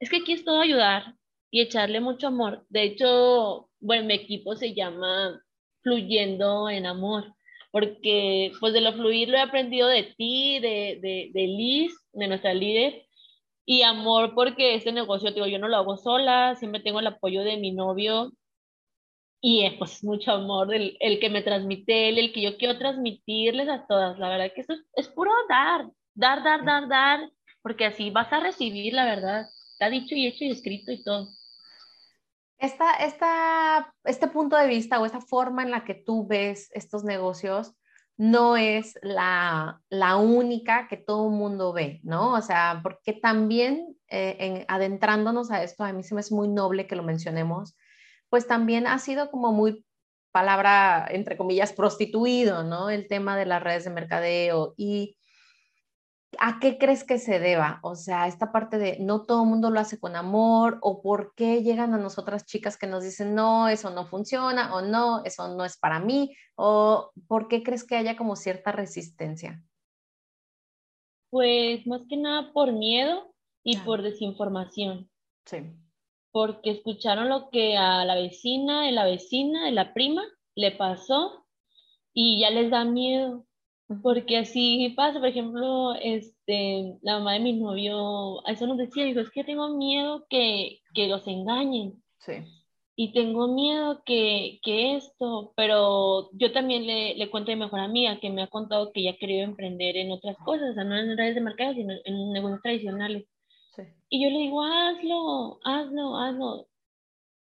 Es 0.00 0.10
que 0.10 0.18
aquí 0.18 0.32
es 0.32 0.44
todo 0.44 0.60
ayudar 0.60 1.14
y 1.50 1.60
echarle 1.60 2.00
mucho 2.00 2.28
amor. 2.28 2.64
De 2.68 2.82
hecho, 2.82 3.70
bueno, 3.80 4.04
mi 4.06 4.14
equipo 4.14 4.56
se 4.56 4.74
llama 4.74 5.40
Fluyendo 5.82 6.68
en 6.68 6.86
Amor, 6.86 7.34
porque 7.70 8.52
pues 8.60 8.72
de 8.72 8.80
lo 8.80 8.92
fluir 8.92 9.28
lo 9.28 9.36
he 9.36 9.40
aprendido 9.40 9.88
de 9.88 10.14
ti, 10.16 10.58
de, 10.60 10.98
de, 11.00 11.30
de 11.32 11.46
Liz, 11.46 11.92
de 12.12 12.28
nuestra 12.28 12.54
líder, 12.54 13.06
y 13.64 13.82
amor 13.82 14.34
porque 14.34 14.74
este 14.74 14.92
negocio, 14.92 15.30
digo, 15.32 15.46
yo 15.46 15.58
no 15.58 15.68
lo 15.68 15.76
hago 15.76 15.96
sola, 15.96 16.56
siempre 16.56 16.80
tengo 16.80 17.00
el 17.00 17.06
apoyo 17.06 17.42
de 17.42 17.56
mi 17.56 17.72
novio 17.72 18.32
y 19.40 19.64
es 19.64 19.74
pues 19.74 20.04
mucho 20.04 20.32
amor 20.32 20.74
el, 20.74 20.96
el 21.00 21.18
que 21.18 21.30
me 21.30 21.42
transmite 21.42 22.08
él, 22.08 22.18
el 22.18 22.32
que 22.32 22.42
yo 22.42 22.58
quiero 22.58 22.78
transmitirles 22.78 23.68
a 23.68 23.86
todas. 23.86 24.18
La 24.18 24.28
verdad 24.28 24.52
que 24.54 24.60
eso 24.60 24.74
es, 24.74 24.80
es 24.94 25.08
puro 25.08 25.30
dar, 25.48 25.86
dar, 26.14 26.44
dar, 26.44 26.64
dar, 26.64 26.88
dar, 26.88 27.30
porque 27.62 27.86
así 27.86 28.10
vas 28.10 28.32
a 28.32 28.40
recibir, 28.40 28.92
la 28.92 29.04
verdad. 29.04 29.46
Está 29.72 29.88
dicho 29.88 30.14
y 30.14 30.26
hecho 30.26 30.44
y 30.44 30.50
escrito 30.50 30.92
y 30.92 31.02
todo. 31.02 31.28
Esta, 32.58 32.92
esta, 32.96 33.94
este 34.04 34.28
punto 34.28 34.56
de 34.56 34.66
vista 34.66 35.00
o 35.00 35.06
esta 35.06 35.22
forma 35.22 35.62
en 35.62 35.70
la 35.70 35.84
que 35.84 35.94
tú 35.94 36.26
ves 36.26 36.68
estos 36.74 37.04
negocios 37.04 37.74
no 38.18 38.58
es 38.58 38.98
la, 39.00 39.80
la 39.88 40.16
única 40.16 40.86
que 40.88 40.98
todo 40.98 41.30
mundo 41.30 41.72
ve, 41.72 42.00
¿no? 42.02 42.34
O 42.34 42.42
sea, 42.42 42.80
porque 42.82 43.14
también 43.14 43.96
eh, 44.08 44.36
en, 44.38 44.64
adentrándonos 44.68 45.50
a 45.50 45.62
esto, 45.62 45.84
a 45.84 45.92
mí 45.94 46.02
se 46.02 46.14
me 46.14 46.20
es 46.20 46.30
muy 46.30 46.48
noble 46.48 46.86
que 46.86 46.96
lo 46.96 47.02
mencionemos, 47.02 47.78
pues 48.30 48.46
también 48.46 48.86
ha 48.86 48.98
sido 48.98 49.30
como 49.30 49.52
muy 49.52 49.84
palabra, 50.32 51.06
entre 51.10 51.36
comillas, 51.36 51.72
prostituido, 51.72 52.62
¿no? 52.62 52.88
El 52.88 53.08
tema 53.08 53.36
de 53.36 53.46
las 53.46 53.62
redes 53.62 53.84
de 53.84 53.90
mercadeo 53.90 54.74
y 54.76 55.18
¿A 56.38 56.60
qué 56.60 56.78
crees 56.78 57.02
que 57.02 57.18
se 57.18 57.40
deba? 57.40 57.80
O 57.82 57.96
sea, 57.96 58.28
esta 58.28 58.52
parte 58.52 58.78
de 58.78 58.98
no 59.00 59.24
todo 59.24 59.42
el 59.42 59.48
mundo 59.48 59.70
lo 59.70 59.80
hace 59.80 59.98
con 59.98 60.14
amor 60.14 60.78
o 60.80 61.02
por 61.02 61.34
qué 61.34 61.62
llegan 61.62 61.92
a 61.92 61.98
nosotras 61.98 62.46
chicas 62.46 62.76
que 62.76 62.86
nos 62.86 63.02
dicen, 63.02 63.34
no, 63.34 63.68
eso 63.68 63.90
no 63.90 64.06
funciona 64.06 64.74
o 64.74 64.80
no, 64.80 65.24
eso 65.24 65.48
no 65.56 65.64
es 65.64 65.76
para 65.76 65.98
mí 65.98 66.34
o 66.54 67.10
por 67.26 67.48
qué 67.48 67.62
crees 67.62 67.84
que 67.84 67.96
haya 67.96 68.16
como 68.16 68.36
cierta 68.36 68.70
resistencia? 68.70 69.60
Pues 71.30 71.84
más 71.86 72.02
que 72.08 72.16
nada 72.16 72.52
por 72.52 72.72
miedo 72.72 73.34
y 73.64 73.76
por 73.78 74.02
desinformación. 74.02 75.10
Sí. 75.46 75.58
Porque 76.32 76.70
escucharon 76.70 77.28
lo 77.28 77.50
que 77.50 77.76
a 77.76 78.04
la 78.04 78.14
vecina, 78.14 78.84
de 78.84 78.92
la 78.92 79.04
vecina, 79.04 79.64
de 79.64 79.72
la 79.72 79.92
prima 79.94 80.22
le 80.54 80.72
pasó 80.72 81.46
y 82.12 82.40
ya 82.40 82.50
les 82.50 82.70
da 82.70 82.84
miedo 82.84 83.46
porque 84.02 84.38
así 84.38 84.92
pasa, 84.96 85.18
por 85.18 85.28
ejemplo, 85.28 85.94
este, 86.00 86.96
la 87.02 87.18
mamá 87.18 87.34
de 87.34 87.40
mi 87.40 87.54
novio, 87.54 88.46
a 88.46 88.52
eso 88.52 88.66
nos 88.66 88.78
decía, 88.78 89.04
dijo, 89.04 89.20
es 89.20 89.30
que 89.30 89.42
tengo 89.42 89.68
miedo 89.76 90.26
que, 90.30 90.80
que 90.94 91.08
los 91.08 91.26
engañen. 91.26 92.00
Sí. 92.18 92.34
Y 92.94 93.12
tengo 93.12 93.48
miedo 93.48 94.02
que, 94.04 94.60
que 94.62 94.96
esto, 94.96 95.52
pero 95.56 96.30
yo 96.34 96.52
también 96.52 96.86
le, 96.86 97.14
le 97.16 97.30
cuento 97.30 97.50
a 97.50 97.54
mi 97.54 97.60
mejor 97.60 97.80
amiga 97.80 98.20
que 98.20 98.30
me 98.30 98.42
ha 98.42 98.46
contado 98.46 98.92
que 98.92 99.00
ella 99.00 99.12
ha 99.12 99.16
querido 99.16 99.42
emprender 99.42 99.96
en 99.96 100.12
otras 100.12 100.36
cosas, 100.44 100.70
o 100.70 100.74
sea, 100.74 100.84
no 100.84 100.96
en 100.96 101.16
redes 101.16 101.34
de 101.34 101.40
mercado, 101.40 101.74
sino 101.74 101.94
en 102.04 102.32
negocios 102.32 102.60
tradicionales. 102.62 103.26
Sí. 103.74 103.82
Y 104.08 104.24
yo 104.24 104.30
le 104.30 104.38
digo, 104.38 104.62
hazlo, 104.62 105.60
hazlo, 105.64 106.16
hazlo. 106.16 106.68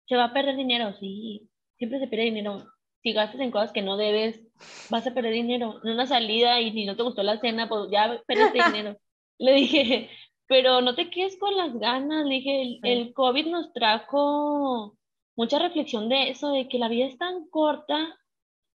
Se 0.08 0.16
va 0.16 0.26
a 0.26 0.34
perder 0.34 0.56
dinero, 0.56 0.94
sí, 1.00 1.50
siempre 1.78 2.00
se 2.00 2.08
pierde 2.08 2.26
dinero 2.26 2.66
si 3.06 3.14
gastas 3.14 3.40
en 3.40 3.52
cosas 3.52 3.72
que 3.72 3.84
no 3.84 3.98
debes, 3.98 4.42
vas 4.90 5.06
a 5.06 5.14
perder 5.14 5.34
dinero. 5.34 5.80
En 5.84 5.92
una 5.92 6.08
salida 6.08 6.60
y 6.60 6.72
si 6.72 6.86
no 6.86 6.96
te 6.96 7.04
gustó 7.04 7.22
la 7.22 7.40
cena, 7.40 7.70
pues 7.70 7.92
ya 7.92 8.20
perdiste 8.26 8.60
dinero. 8.66 8.98
Le 9.38 9.54
dije, 9.54 10.10
pero 10.48 10.82
no 10.82 10.96
te 10.96 11.12
quedes 11.12 11.38
con 11.38 11.56
las 11.56 11.78
ganas. 11.78 12.26
Le 12.26 12.36
dije, 12.36 12.62
el, 12.64 12.80
el, 12.82 13.14
COVID 13.14 13.46
nos 13.46 13.72
trajo 13.74 14.98
mucha 15.36 15.60
reflexión 15.60 16.10
de 16.10 16.32
eso, 16.32 16.50
de 16.50 16.68
que 16.68 16.80
la 16.80 16.88
vida 16.88 17.06
es 17.06 17.16
tan 17.20 17.48
corta 17.50 18.18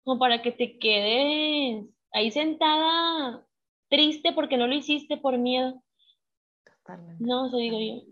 como 0.02 0.18
para 0.18 0.42
que 0.42 0.50
te 0.50 0.76
quedes 0.80 1.86
ahí 2.10 2.32
sentada 2.32 3.46
triste 3.88 4.32
porque 4.32 4.56
no 4.56 4.66
lo 4.66 4.74
hiciste 4.74 5.18
por 5.18 5.38
miedo. 5.38 5.84
Totalmente. 6.86 7.24
No, 7.24 7.46
eso 7.46 7.56
digo 7.56 7.78
yo. 7.80 8.02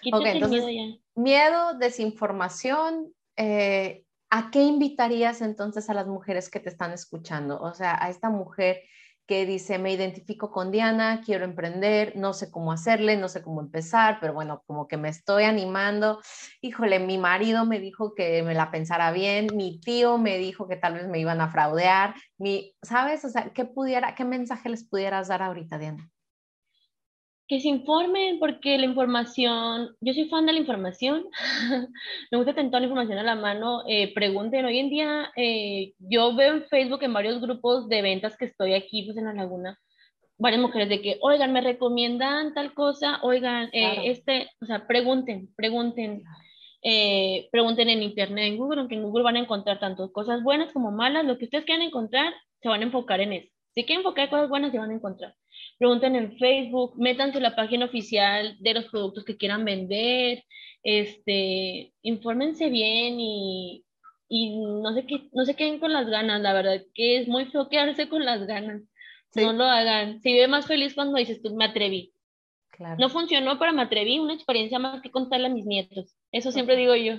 Quítate 0.00 0.30
entonces, 0.30 0.64
miedo 0.64 0.70
ya. 0.70 0.98
Miedo, 1.14 1.74
desinformación, 1.74 3.12
eh, 3.36 4.04
¿a 4.30 4.50
qué 4.50 4.62
invitarías 4.62 5.42
entonces 5.42 5.90
a 5.90 5.94
las 5.94 6.06
mujeres 6.06 6.48
que 6.48 6.60
te 6.60 6.70
están 6.70 6.92
escuchando? 6.92 7.60
O 7.60 7.74
sea, 7.74 8.02
a 8.02 8.08
esta 8.08 8.30
mujer 8.30 8.80
que 9.26 9.44
dice, 9.44 9.78
me 9.78 9.92
identifico 9.92 10.50
con 10.50 10.70
Diana, 10.70 11.20
quiero 11.22 11.44
emprender, 11.44 12.16
no 12.16 12.32
sé 12.32 12.50
cómo 12.50 12.72
hacerle, 12.72 13.18
no 13.18 13.28
sé 13.28 13.42
cómo 13.42 13.60
empezar, 13.60 14.18
pero 14.22 14.32
bueno, 14.32 14.62
como 14.66 14.88
que 14.88 14.96
me 14.96 15.10
estoy 15.10 15.44
animando. 15.44 16.22
Híjole, 16.62 16.98
mi 16.98 17.18
marido 17.18 17.66
me 17.66 17.78
dijo 17.78 18.14
que 18.14 18.42
me 18.42 18.54
la 18.54 18.70
pensara 18.70 19.12
bien, 19.12 19.48
mi 19.54 19.80
tío 19.80 20.16
me 20.16 20.38
dijo 20.38 20.66
que 20.66 20.76
tal 20.76 20.94
vez 20.94 21.08
me 21.08 21.20
iban 21.20 21.42
a 21.42 21.50
fraudear, 21.50 22.14
mi, 22.38 22.74
¿sabes? 22.80 23.22
O 23.26 23.28
sea, 23.28 23.52
¿qué 23.52 23.66
pudiera, 23.66 24.14
qué 24.14 24.24
mensaje 24.24 24.70
les 24.70 24.88
pudieras 24.88 25.28
dar 25.28 25.42
ahorita, 25.42 25.76
Diana? 25.76 26.10
Que 27.48 27.60
se 27.60 27.68
informen 27.68 28.38
porque 28.38 28.76
la 28.76 28.84
información, 28.84 29.96
yo 30.00 30.12
soy 30.12 30.28
fan 30.28 30.44
de 30.44 30.52
la 30.52 30.58
información, 30.58 31.24
me 32.30 32.36
gusta 32.36 32.54
tener 32.54 32.70
toda 32.70 32.80
la 32.80 32.86
información 32.86 33.18
a 33.18 33.22
la 33.22 33.36
mano, 33.36 33.82
eh, 33.88 34.12
pregunten, 34.12 34.66
hoy 34.66 34.78
en 34.78 34.90
día 34.90 35.32
eh, 35.34 35.94
yo 35.98 36.36
veo 36.36 36.54
en 36.54 36.64
Facebook 36.66 37.02
en 37.02 37.14
varios 37.14 37.40
grupos 37.40 37.88
de 37.88 38.02
ventas 38.02 38.36
que 38.36 38.44
estoy 38.44 38.74
aquí 38.74 39.04
pues 39.04 39.16
en 39.16 39.24
la 39.24 39.32
laguna, 39.32 39.78
varias 40.36 40.60
mujeres 40.60 40.90
de 40.90 41.00
que, 41.00 41.16
oigan, 41.22 41.54
me 41.54 41.62
recomiendan 41.62 42.52
tal 42.52 42.74
cosa, 42.74 43.18
oigan, 43.22 43.70
eh, 43.72 44.02
este, 44.04 44.50
o 44.60 44.66
sea, 44.66 44.86
pregunten, 44.86 45.48
pregunten, 45.56 46.22
pregunten 47.50 47.88
en 47.88 48.02
internet, 48.02 48.44
en 48.44 48.58
Google, 48.58 48.80
aunque 48.80 48.94
en 48.94 49.04
Google 49.04 49.24
van 49.24 49.36
a 49.36 49.40
encontrar 49.40 49.80
tanto 49.80 50.12
cosas 50.12 50.42
buenas 50.42 50.70
como 50.72 50.90
malas, 50.90 51.24
lo 51.24 51.38
que 51.38 51.46
ustedes 51.46 51.64
quieran 51.64 51.86
encontrar, 51.86 52.34
se 52.60 52.68
van 52.68 52.82
a 52.82 52.84
enfocar 52.84 53.20
en 53.20 53.32
eso. 53.32 53.48
Si 53.74 53.84
quieren 53.84 54.00
enfocar 54.00 54.24
en 54.24 54.30
cosas 54.30 54.48
buenas, 54.50 54.70
se 54.70 54.78
van 54.78 54.90
a 54.90 54.94
encontrar 54.94 55.34
pregunten 55.78 56.16
en 56.16 56.36
Facebook, 56.38 56.94
métanse 56.96 57.38
en 57.38 57.44
la 57.44 57.56
página 57.56 57.86
oficial 57.86 58.56
de 58.60 58.74
los 58.74 58.86
productos 58.86 59.24
que 59.24 59.36
quieran 59.36 59.64
vender, 59.64 60.44
este, 60.82 61.92
infórmense 62.02 62.68
bien 62.68 63.20
y, 63.20 63.84
y 64.28 64.58
no, 64.58 64.92
sé 64.94 65.06
qué, 65.06 65.28
no 65.32 65.44
se 65.44 65.54
queden 65.54 65.78
con 65.78 65.92
las 65.92 66.08
ganas, 66.08 66.40
la 66.40 66.52
verdad 66.52 66.82
que 66.94 67.18
es 67.18 67.28
muy 67.28 67.46
feo 67.46 67.68
quedarse 67.68 68.08
con 68.08 68.24
las 68.24 68.46
ganas. 68.46 68.82
No 69.34 69.52
lo 69.52 69.64
hagan. 69.64 70.20
Se 70.22 70.30
vive 70.30 70.48
más 70.48 70.66
feliz 70.66 70.94
cuando 70.94 71.18
dices 71.18 71.42
tú, 71.42 71.54
me 71.54 71.66
atreví. 71.66 72.12
Claro. 72.70 72.96
No 72.98 73.10
funcionó, 73.10 73.58
pero 73.58 73.72
me 73.72 73.82
atreví, 73.82 74.18
una 74.18 74.32
experiencia 74.32 74.78
más 74.78 75.02
que 75.02 75.10
contarle 75.10 75.48
a 75.48 75.50
mis 75.50 75.66
nietos. 75.66 76.16
Eso 76.32 76.50
siempre 76.50 76.76
digo 76.76 76.96
yo. 76.96 77.14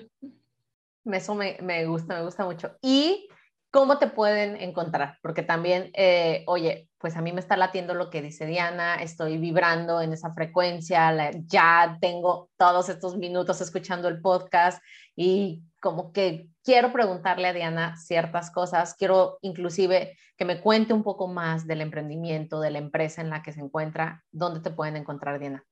Eso 1.06 1.36
me, 1.36 1.58
me 1.62 1.86
gusta, 1.86 2.16
me 2.16 2.26
gusta 2.26 2.46
mucho. 2.46 2.72
Y 2.82 3.30
¿Cómo 3.72 4.00
te 4.00 4.08
pueden 4.08 4.56
encontrar? 4.56 5.18
Porque 5.22 5.44
también, 5.44 5.92
eh, 5.94 6.44
oye, 6.48 6.89
pues 7.00 7.16
a 7.16 7.22
mí 7.22 7.32
me 7.32 7.40
está 7.40 7.56
latiendo 7.56 7.94
lo 7.94 8.10
que 8.10 8.22
dice 8.22 8.46
Diana, 8.46 8.96
estoy 8.96 9.38
vibrando 9.38 10.02
en 10.02 10.12
esa 10.12 10.34
frecuencia, 10.34 11.32
ya 11.46 11.98
tengo 12.02 12.50
todos 12.58 12.90
estos 12.90 13.18
minutos 13.18 13.62
escuchando 13.62 14.10
el 14.10 14.22
podcast 14.22 14.84
y 15.16 15.64
como 15.82 16.12
que 16.12 16.50
quiero 16.62 16.92
preguntarle 16.92 17.48
a 17.48 17.54
Diana 17.54 17.96
ciertas 17.96 18.52
cosas, 18.52 18.96
quiero 18.96 19.38
inclusive 19.42 20.18
que 20.38 20.46
me 20.46 20.60
cuente 20.60 20.94
un 20.94 21.04
poco 21.04 21.28
más 21.28 21.66
del 21.66 21.82
emprendimiento, 21.82 22.60
de 22.60 22.72
la 22.72 22.80
empresa 22.80 23.22
en 23.22 23.30
la 23.30 23.42
que 23.42 23.54
se 23.54 23.62
encuentra, 23.62 24.24
¿dónde 24.32 24.60
te 24.60 24.72
pueden 24.72 24.98
encontrar, 24.98 25.40
Diana? 25.40 25.64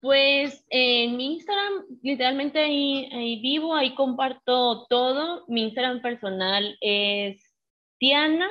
Pues 0.00 0.62
en 0.68 1.16
mi 1.16 1.36
Instagram, 1.36 1.86
literalmente 2.02 2.58
ahí, 2.58 3.40
vivo, 3.40 3.74
ahí 3.74 3.94
comparto 3.94 4.86
todo. 4.86 5.46
Mi 5.48 5.62
Instagram 5.62 6.02
personal 6.02 6.76
es 6.82 7.42
Diana 7.98 8.50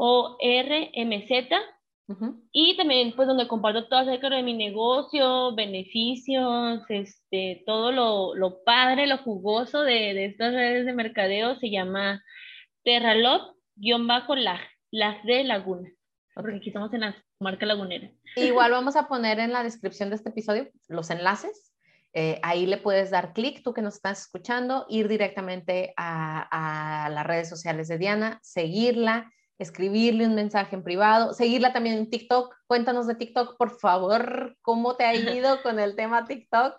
o 0.00 0.38
RMZ. 0.40 1.50
Y 2.52 2.76
también, 2.78 3.12
pues, 3.14 3.28
donde 3.28 3.48
comparto 3.48 3.86
todo 3.86 4.00
acerca 4.00 4.30
de 4.30 4.42
mi 4.42 4.54
negocio, 4.54 5.54
beneficios, 5.54 6.80
este, 6.88 7.62
todo 7.66 7.92
lo, 7.92 8.34
lo 8.34 8.64
padre, 8.64 9.06
lo 9.06 9.18
jugoso 9.18 9.82
de, 9.82 10.14
de, 10.14 10.24
estas 10.26 10.54
redes 10.54 10.86
de 10.86 10.94
mercadeo 10.94 11.56
se 11.56 11.68
llama 11.68 12.24
Terralot-las 12.82 14.62
de 15.24 15.44
Laguna. 15.44 15.90
porque 16.34 16.56
aquí 16.56 16.68
estamos 16.68 16.94
en 16.94 17.00
la 17.00 17.14
marca 17.40 17.66
lagunera. 17.66 18.10
Igual 18.36 18.70
vamos 18.70 18.96
a 18.96 19.06
poner 19.06 19.38
en 19.40 19.52
la 19.52 19.62
descripción 19.62 20.08
de 20.08 20.16
este 20.16 20.30
episodio 20.30 20.70
los 20.86 21.10
enlaces. 21.10 21.74
Eh, 22.14 22.40
ahí 22.42 22.64
le 22.64 22.78
puedes 22.78 23.10
dar 23.10 23.34
clic, 23.34 23.62
tú 23.62 23.74
que 23.74 23.82
nos 23.82 23.96
estás 23.96 24.22
escuchando, 24.22 24.86
ir 24.88 25.08
directamente 25.08 25.92
a, 25.96 27.04
a 27.04 27.10
las 27.10 27.26
redes 27.26 27.50
sociales 27.50 27.88
de 27.88 27.98
Diana, 27.98 28.38
seguirla, 28.42 29.30
escribirle 29.58 30.26
un 30.26 30.34
mensaje 30.34 30.76
en 30.76 30.84
privado, 30.84 31.34
seguirla 31.34 31.72
también 31.72 31.96
en 31.96 32.10
TikTok. 32.10 32.54
Cuéntanos 32.66 33.06
de 33.06 33.16
TikTok, 33.16 33.56
por 33.56 33.78
favor, 33.78 34.56
¿cómo 34.62 34.96
te 34.96 35.04
ha 35.04 35.14
ido 35.40 35.62
con 35.62 35.78
el 35.78 35.96
tema 35.96 36.26
TikTok? 36.26 36.74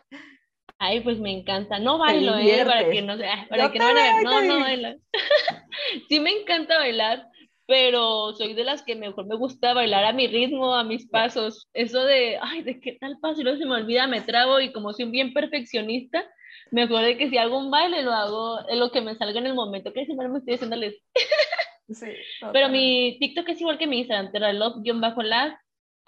Ay, 0.81 1.01
pues 1.01 1.19
me 1.19 1.31
encanta. 1.31 1.77
No 1.77 1.97
bailo, 1.97 2.37
¿eh? 2.37 2.63
Para 2.65 2.89
que 2.89 3.01
no, 3.01 3.17
para 3.49 3.71
que 3.71 3.79
no, 3.79 3.93
no, 4.23 4.41
no 4.43 4.59
bailo. 4.61 4.95
sí 6.09 6.21
me 6.21 6.31
encanta 6.31 6.77
bailar, 6.77 7.27
pero 7.67 8.33
soy 8.33 8.53
de 8.53 8.63
las 8.63 8.81
que 8.83 8.95
mejor 8.95 9.27
me 9.27 9.35
gusta 9.35 9.73
bailar 9.73 10.05
a 10.05 10.13
mi 10.13 10.27
ritmo, 10.27 10.73
a 10.73 10.85
mis 10.85 11.05
pasos. 11.09 11.67
Eso 11.73 12.05
de, 12.05 12.39
ay, 12.41 12.61
¿de 12.61 12.79
qué 12.79 12.93
tal 12.93 13.17
paso? 13.19 13.41
Y 13.41 13.43
luego 13.43 13.59
se 13.59 13.65
me 13.65 13.75
olvida, 13.75 14.07
me 14.07 14.21
trago 14.21 14.61
y 14.61 14.71
como 14.71 14.93
soy 14.93 15.05
bien 15.05 15.33
perfeccionista, 15.33 16.23
mejor 16.71 17.01
de 17.01 17.17
que 17.17 17.29
si 17.29 17.37
hago 17.37 17.59
un 17.59 17.71
baile 17.71 18.01
lo 18.01 18.13
hago 18.13 18.59
en 18.69 18.79
lo 18.79 18.89
que 18.89 19.01
me 19.01 19.15
salga 19.15 19.37
en 19.37 19.47
el 19.47 19.55
momento, 19.55 19.91
que 19.91 20.05
siempre 20.05 20.29
me 20.29 20.39
estoy 20.39 20.53
haciéndoles. 20.53 20.95
Sí, 21.91 22.07
pero 22.53 22.69
mi 22.69 23.17
TikTok 23.19 23.49
es 23.49 23.61
igual 23.61 23.77
que 23.77 23.87
mi 23.87 23.99
Instagram, 23.99 24.31
terralove-las, 24.31 25.55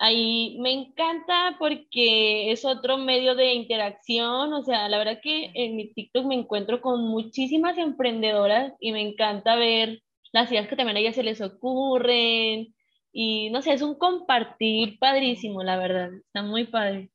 Ahí 0.04 0.58
me 0.60 0.74
encanta 0.74 1.56
porque 1.60 2.52
es 2.52 2.65
otro 2.65 2.98
medio 2.98 3.36
de 3.36 3.54
interacción, 3.54 4.52
o 4.52 4.63
sea, 4.63 4.89
la 4.89 4.98
verdad 4.98 5.20
que 5.22 5.52
en 5.54 5.76
mi 5.76 5.94
TikTok 5.94 6.26
me 6.26 6.34
encuentro 6.34 6.82
con 6.82 7.08
muchísimas 7.08 7.78
emprendedoras 7.78 8.74
y 8.80 8.94
me 8.94 9.02
encanta 9.08 9.56
ver 9.56 10.02
las 10.32 10.52
ideas 10.52 10.67
que 10.67 10.76
también 10.76 10.98
a 10.98 11.02
ellas 11.02 11.13
se 11.13 11.22
les 11.22 11.39
ocurren 11.39 12.74
y 13.12 13.52
no 13.52 13.62
sé, 13.62 13.74
es 13.74 13.84
un 13.84 13.94
compartir 13.94 14.98
padrísimo, 14.98 15.62
la 15.62 15.78
verdad, 15.78 16.10
está 16.15 16.41
muy 16.41 16.65
padre. 16.65 17.12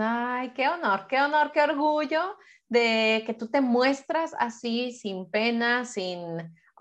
Ay, 0.00 0.52
qué 0.54 0.68
honor, 0.68 1.06
qué 1.10 1.20
honor, 1.20 1.52
qué 1.52 1.60
orgullo 1.60 2.36
de 2.66 3.24
que 3.26 3.34
tú 3.34 3.50
te 3.50 3.60
muestras 3.60 4.34
así, 4.38 4.92
sin 4.92 5.30
pena, 5.30 5.84
sin, 5.84 6.18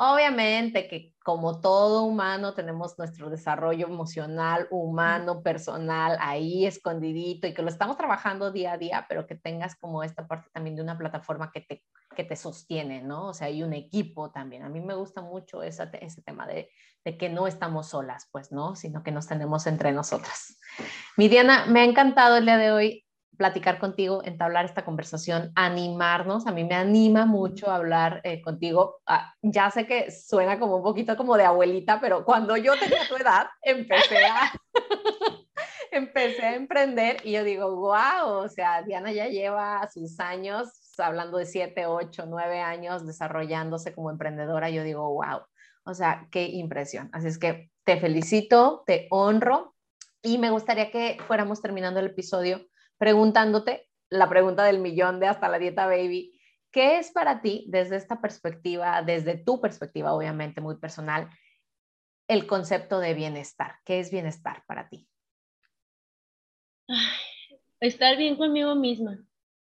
Obviamente 0.04 0.88
que 0.88 1.14
como 1.24 1.62
todo 1.62 2.06
humano 2.06 2.56
tenemos 2.56 2.98
nuestro 2.98 3.30
desarrollo 3.30 3.86
emocional, 3.86 4.68
humano, 4.72 5.44
personal, 5.44 6.18
ahí 6.20 6.66
escondidito 6.66 7.46
y 7.46 7.54
que 7.54 7.62
lo 7.62 7.70
estamos 7.70 7.98
trabajando 7.98 8.52
día 8.52 8.72
a 8.72 8.78
día, 8.80 9.06
pero 9.08 9.28
que 9.28 9.36
tengas 9.36 9.76
como 9.76 10.02
esta 10.02 10.28
parte 10.28 10.50
también 10.52 10.76
de 10.76 10.82
una 10.82 10.98
plataforma 10.98 11.52
que 11.52 11.62
te, 11.62 11.84
que 12.16 12.24
te 12.24 12.36
sostiene, 12.36 13.04
¿no? 13.04 13.28
O 13.28 13.34
sea, 13.36 13.46
hay 13.46 13.62
un 13.62 13.74
equipo 13.74 14.32
también. 14.32 14.64
A 14.64 14.70
mí 14.70 14.82
me 14.82 14.96
gusta 14.96 15.22
mucho 15.22 15.62
ese, 15.62 15.88
ese 16.02 16.24
tema 16.24 16.48
de, 16.48 16.72
de 17.06 17.16
que 17.16 17.30
no 17.30 17.46
estamos 17.46 17.90
solas, 17.90 18.28
pues, 18.32 18.52
¿no? 18.52 18.76
Sino 18.76 19.04
que 19.04 19.12
nos 19.12 19.28
tenemos 19.28 19.68
entre 19.68 19.92
nosotras. 19.92 20.58
Mi 21.16 21.28
Diana, 21.28 21.68
me 21.68 21.82
ha 21.82 21.84
encantado 21.84 22.38
el 22.38 22.46
día 22.46 22.58
de 22.58 22.72
hoy 22.72 23.06
platicar 23.42 23.80
contigo, 23.80 24.22
entablar 24.24 24.66
esta 24.66 24.86
conversación, 24.86 25.52
animarnos. 25.56 26.46
A 26.46 26.52
mí 26.52 26.64
me 26.64 26.76
anima 26.76 27.26
mucho 27.26 27.72
hablar 27.72 28.22
eh, 28.24 28.40
contigo. 28.40 29.02
Ah, 29.08 29.34
ya 29.42 29.72
sé 29.72 29.88
que 29.88 30.12
suena 30.12 30.60
como 30.60 30.76
un 30.76 30.84
poquito 30.84 31.18
como 31.18 31.36
de 31.38 31.46
abuelita, 31.46 32.00
pero 32.00 32.24
cuando 32.24 32.56
yo 32.56 32.78
tenía 32.78 33.08
tu 33.10 33.16
edad, 33.16 33.48
empecé 33.64 34.24
a, 34.26 34.52
empecé 35.92 36.46
a 36.46 36.56
emprender 36.56 37.18
y 37.24 37.32
yo 37.32 37.44
digo, 37.44 37.76
wow, 37.78 38.44
o 38.44 38.48
sea, 38.48 38.84
Diana 38.84 39.12
ya 39.12 39.28
lleva 39.28 39.90
sus 39.92 40.20
años, 40.20 40.70
hablando 41.00 41.40
de 41.40 41.48
siete, 41.48 41.88
ocho, 41.88 42.28
nueve 42.28 42.62
años 42.62 43.08
desarrollándose 43.08 43.96
como 43.96 44.12
emprendedora. 44.12 44.70
Yo 44.70 44.84
digo, 44.84 45.10
wow, 45.16 45.40
o 45.84 45.96
sea, 45.96 46.28
qué 46.30 46.46
impresión. 46.46 47.10
Así 47.12 47.28
es 47.28 47.40
que 47.40 47.72
te 47.86 48.00
felicito, 48.00 48.84
te 48.86 49.08
honro 49.10 49.74
y 50.22 50.38
me 50.38 50.52
gustaría 50.52 50.92
que 50.92 51.18
fuéramos 51.26 51.60
terminando 51.60 52.00
el 52.00 52.06
episodio 52.06 52.68
preguntándote 53.02 53.90
la 54.12 54.30
pregunta 54.30 54.64
del 54.64 54.78
millón 54.78 55.20
de 55.20 55.26
hasta 55.26 55.50
la 55.50 55.58
dieta 55.58 55.88
baby. 55.88 56.40
¿Qué 56.70 57.00
es 57.00 57.12
para 57.12 57.42
ti, 57.42 57.66
desde 57.68 57.96
esta 57.96 58.22
perspectiva, 58.22 59.02
desde 59.02 59.44
tu 59.44 59.60
perspectiva, 59.60 60.14
obviamente 60.14 60.62
muy 60.62 60.78
personal, 60.78 61.28
el 62.28 62.46
concepto 62.46 63.00
de 63.00 63.16
bienestar? 63.16 63.78
¿Qué 63.86 64.00
es 64.00 64.12
bienestar 64.12 64.64
para 64.68 64.88
ti? 64.88 65.10
estar 67.80 68.16
bien 68.18 68.36
conmigo 68.36 68.76
misma, 68.76 69.18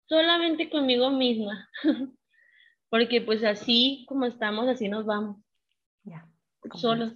solamente 0.06 0.69
conmigo 0.69 1.10
misma, 1.10 1.69
porque 2.89 3.19
pues 3.19 3.43
así 3.43 4.06
como 4.08 4.28
estamos, 4.28 4.69
así 4.69 4.88
nos 4.88 5.06
vamos. 5.06 5.43
Ya. 6.04 6.26
Solos. 6.76 7.15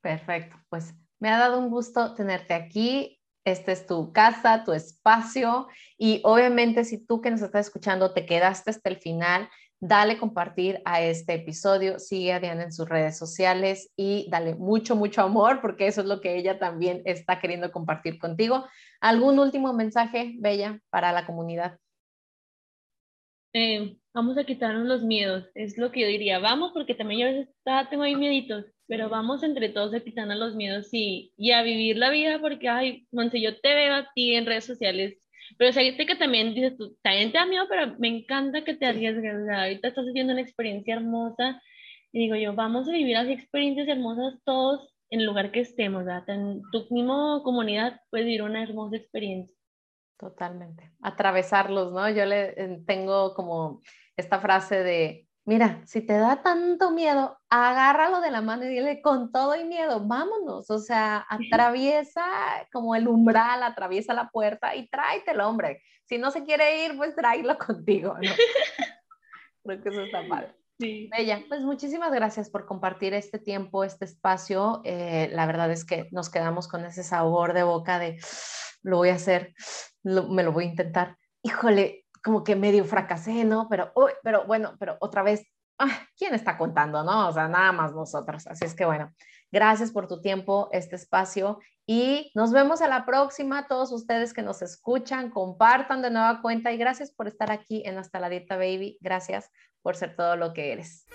Perfecto, 0.00 0.56
pues 0.68 0.92
me 1.20 1.28
ha 1.28 1.38
dado 1.38 1.60
un 1.60 1.70
gusto 1.70 2.16
tenerte 2.16 2.52
aquí. 2.52 3.20
Esta 3.44 3.72
es 3.72 3.86
tu 3.86 4.12
casa, 4.12 4.64
tu 4.64 4.72
espacio 4.72 5.68
y 5.98 6.20
obviamente 6.24 6.84
si 6.84 7.04
tú 7.04 7.20
que 7.20 7.30
nos 7.30 7.42
estás 7.42 7.66
escuchando 7.66 8.12
te 8.14 8.24
quedaste 8.24 8.70
hasta 8.70 8.88
el 8.88 8.96
final, 8.96 9.48
dale 9.80 10.16
compartir 10.16 10.80
a 10.86 11.02
este 11.02 11.34
episodio, 11.34 11.98
sigue 11.98 12.32
a 12.32 12.40
Diana 12.40 12.62
en 12.62 12.72
sus 12.72 12.88
redes 12.88 13.18
sociales 13.18 13.92
y 13.96 14.26
dale 14.30 14.54
mucho, 14.54 14.96
mucho 14.96 15.20
amor 15.20 15.60
porque 15.60 15.86
eso 15.86 16.00
es 16.00 16.06
lo 16.06 16.22
que 16.22 16.36
ella 16.36 16.58
también 16.58 17.02
está 17.04 17.38
queriendo 17.38 17.70
compartir 17.70 18.18
contigo. 18.18 18.64
¿Algún 19.00 19.38
último 19.38 19.74
mensaje, 19.74 20.36
Bella, 20.38 20.80
para 20.88 21.12
la 21.12 21.26
comunidad? 21.26 21.78
Eh, 23.52 23.98
vamos 24.14 24.38
a 24.38 24.44
quitarnos 24.44 24.86
los 24.86 25.02
miedos, 25.02 25.48
es 25.54 25.76
lo 25.76 25.92
que 25.92 26.00
yo 26.00 26.06
diría, 26.08 26.38
vamos 26.38 26.72
porque 26.72 26.94
también 26.94 27.20
yo 27.20 27.26
a 27.26 27.30
veces 27.30 27.54
tengo 27.90 28.02
ahí 28.02 28.16
mieditos, 28.16 28.64
pero 28.86 29.08
vamos 29.08 29.42
entre 29.42 29.68
todos 29.68 29.94
a 29.94 30.00
quitarnos 30.00 30.36
los 30.36 30.54
miedos 30.54 30.88
y, 30.92 31.32
y 31.36 31.52
a 31.52 31.62
vivir 31.62 31.96
la 31.96 32.10
vida 32.10 32.38
porque, 32.40 32.68
ay, 32.68 33.06
Monse, 33.12 33.40
yo 33.40 33.58
te 33.60 33.74
veo 33.74 33.94
a 33.94 34.10
ti 34.14 34.34
en 34.34 34.46
redes 34.46 34.64
sociales, 34.64 35.18
pero 35.58 35.70
o 35.70 36.06
que 36.06 36.16
también 36.16 36.54
dices 36.54 36.76
tú, 36.76 36.96
también 37.02 37.32
te 37.32 37.38
da 37.38 37.46
miedo, 37.46 37.66
pero 37.68 37.94
me 37.98 38.08
encanta 38.08 38.64
que 38.64 38.74
te 38.74 38.86
arriesgues, 38.86 39.42
o 39.42 39.44
sea, 39.46 39.62
ahorita 39.64 39.88
estás 39.88 40.06
haciendo 40.06 40.32
una 40.32 40.42
experiencia 40.42 40.94
hermosa 40.94 41.62
y 42.12 42.20
digo 42.20 42.36
yo, 42.36 42.54
vamos 42.54 42.88
a 42.88 42.92
vivir 42.92 43.16
las 43.16 43.28
experiencias 43.28 43.88
hermosas 43.88 44.40
todos 44.44 44.94
en 45.10 45.20
el 45.20 45.26
lugar 45.26 45.52
que 45.52 45.60
estemos, 45.60 46.04
¿verdad? 46.04 46.28
En 46.28 46.62
tu 46.72 46.86
misma 46.90 47.40
comunidad 47.44 48.00
puedes 48.10 48.26
vivir 48.26 48.42
una 48.42 48.62
hermosa 48.62 48.96
experiencia. 48.96 49.54
Totalmente. 50.18 50.92
Atravesarlos, 51.02 51.92
¿no? 51.92 52.08
Yo 52.10 52.24
le 52.24 52.82
tengo 52.86 53.34
como 53.34 53.82
esta 54.16 54.40
frase 54.40 54.82
de 54.82 55.26
Mira, 55.46 55.82
si 55.84 56.00
te 56.00 56.14
da 56.14 56.42
tanto 56.42 56.90
miedo, 56.90 57.38
agárralo 57.50 58.22
de 58.22 58.30
la 58.30 58.40
mano 58.40 58.64
y 58.64 58.68
dile 58.68 59.02
con 59.02 59.30
todo 59.30 59.54
y 59.54 59.64
miedo, 59.64 60.00
vámonos. 60.00 60.70
O 60.70 60.78
sea, 60.78 61.26
atraviesa 61.28 62.24
como 62.72 62.96
el 62.96 63.06
umbral, 63.08 63.62
atraviesa 63.62 64.14
la 64.14 64.30
puerta 64.30 64.74
y 64.74 64.88
tráetelo, 64.88 65.46
hombre. 65.46 65.82
Si 66.06 66.16
no 66.16 66.30
se 66.30 66.44
quiere 66.44 66.86
ir, 66.86 66.96
pues 66.96 67.14
tráelo 67.14 67.58
contigo, 67.58 68.14
¿no? 68.14 68.30
Creo 69.64 69.82
que 69.82 69.88
eso 69.90 70.00
está 70.00 70.22
mal. 70.22 70.56
Sí. 70.78 71.10
Bella, 71.16 71.42
pues 71.46 71.60
muchísimas 71.60 72.12
gracias 72.12 72.48
por 72.48 72.64
compartir 72.64 73.12
este 73.12 73.38
tiempo, 73.38 73.84
este 73.84 74.06
espacio. 74.06 74.80
Eh, 74.84 75.28
la 75.32 75.46
verdad 75.46 75.70
es 75.70 75.84
que 75.84 76.08
nos 76.10 76.30
quedamos 76.30 76.68
con 76.68 76.86
ese 76.86 77.02
sabor 77.02 77.52
de 77.52 77.62
boca 77.62 77.98
de 77.98 78.18
lo 78.82 78.96
voy 78.96 79.10
a 79.10 79.14
hacer, 79.14 79.54
me 80.02 80.42
lo 80.42 80.52
voy 80.52 80.64
a 80.64 80.68
intentar. 80.68 81.16
Híjole, 81.42 82.03
como 82.24 82.42
que 82.42 82.56
medio 82.56 82.84
fracasé, 82.84 83.44
¿no? 83.44 83.68
Pero, 83.68 83.92
uy, 83.94 84.12
pero 84.22 84.46
bueno, 84.46 84.74
pero 84.80 84.96
otra 85.00 85.22
vez, 85.22 85.46
¿quién 86.16 86.34
está 86.34 86.56
contando, 86.56 87.04
no? 87.04 87.28
O 87.28 87.32
sea, 87.32 87.48
nada 87.48 87.70
más 87.72 87.92
nosotros. 87.92 88.46
Así 88.46 88.64
es 88.64 88.74
que 88.74 88.86
bueno, 88.86 89.12
gracias 89.52 89.92
por 89.92 90.08
tu 90.08 90.20
tiempo, 90.20 90.68
este 90.72 90.96
espacio 90.96 91.60
y 91.86 92.32
nos 92.34 92.50
vemos 92.50 92.80
a 92.80 92.88
la 92.88 93.04
próxima. 93.04 93.68
Todos 93.68 93.92
ustedes 93.92 94.32
que 94.32 94.42
nos 94.42 94.62
escuchan, 94.62 95.30
compartan 95.30 96.00
de 96.00 96.10
nueva 96.10 96.40
cuenta 96.40 96.72
y 96.72 96.78
gracias 96.78 97.12
por 97.12 97.28
estar 97.28 97.52
aquí 97.52 97.82
en 97.84 97.98
Hasta 97.98 98.18
la 98.20 98.30
Dieta 98.30 98.56
Baby. 98.56 98.96
Gracias 99.02 99.50
por 99.82 99.94
ser 99.94 100.16
todo 100.16 100.36
lo 100.36 100.54
que 100.54 100.72
eres. 100.72 101.06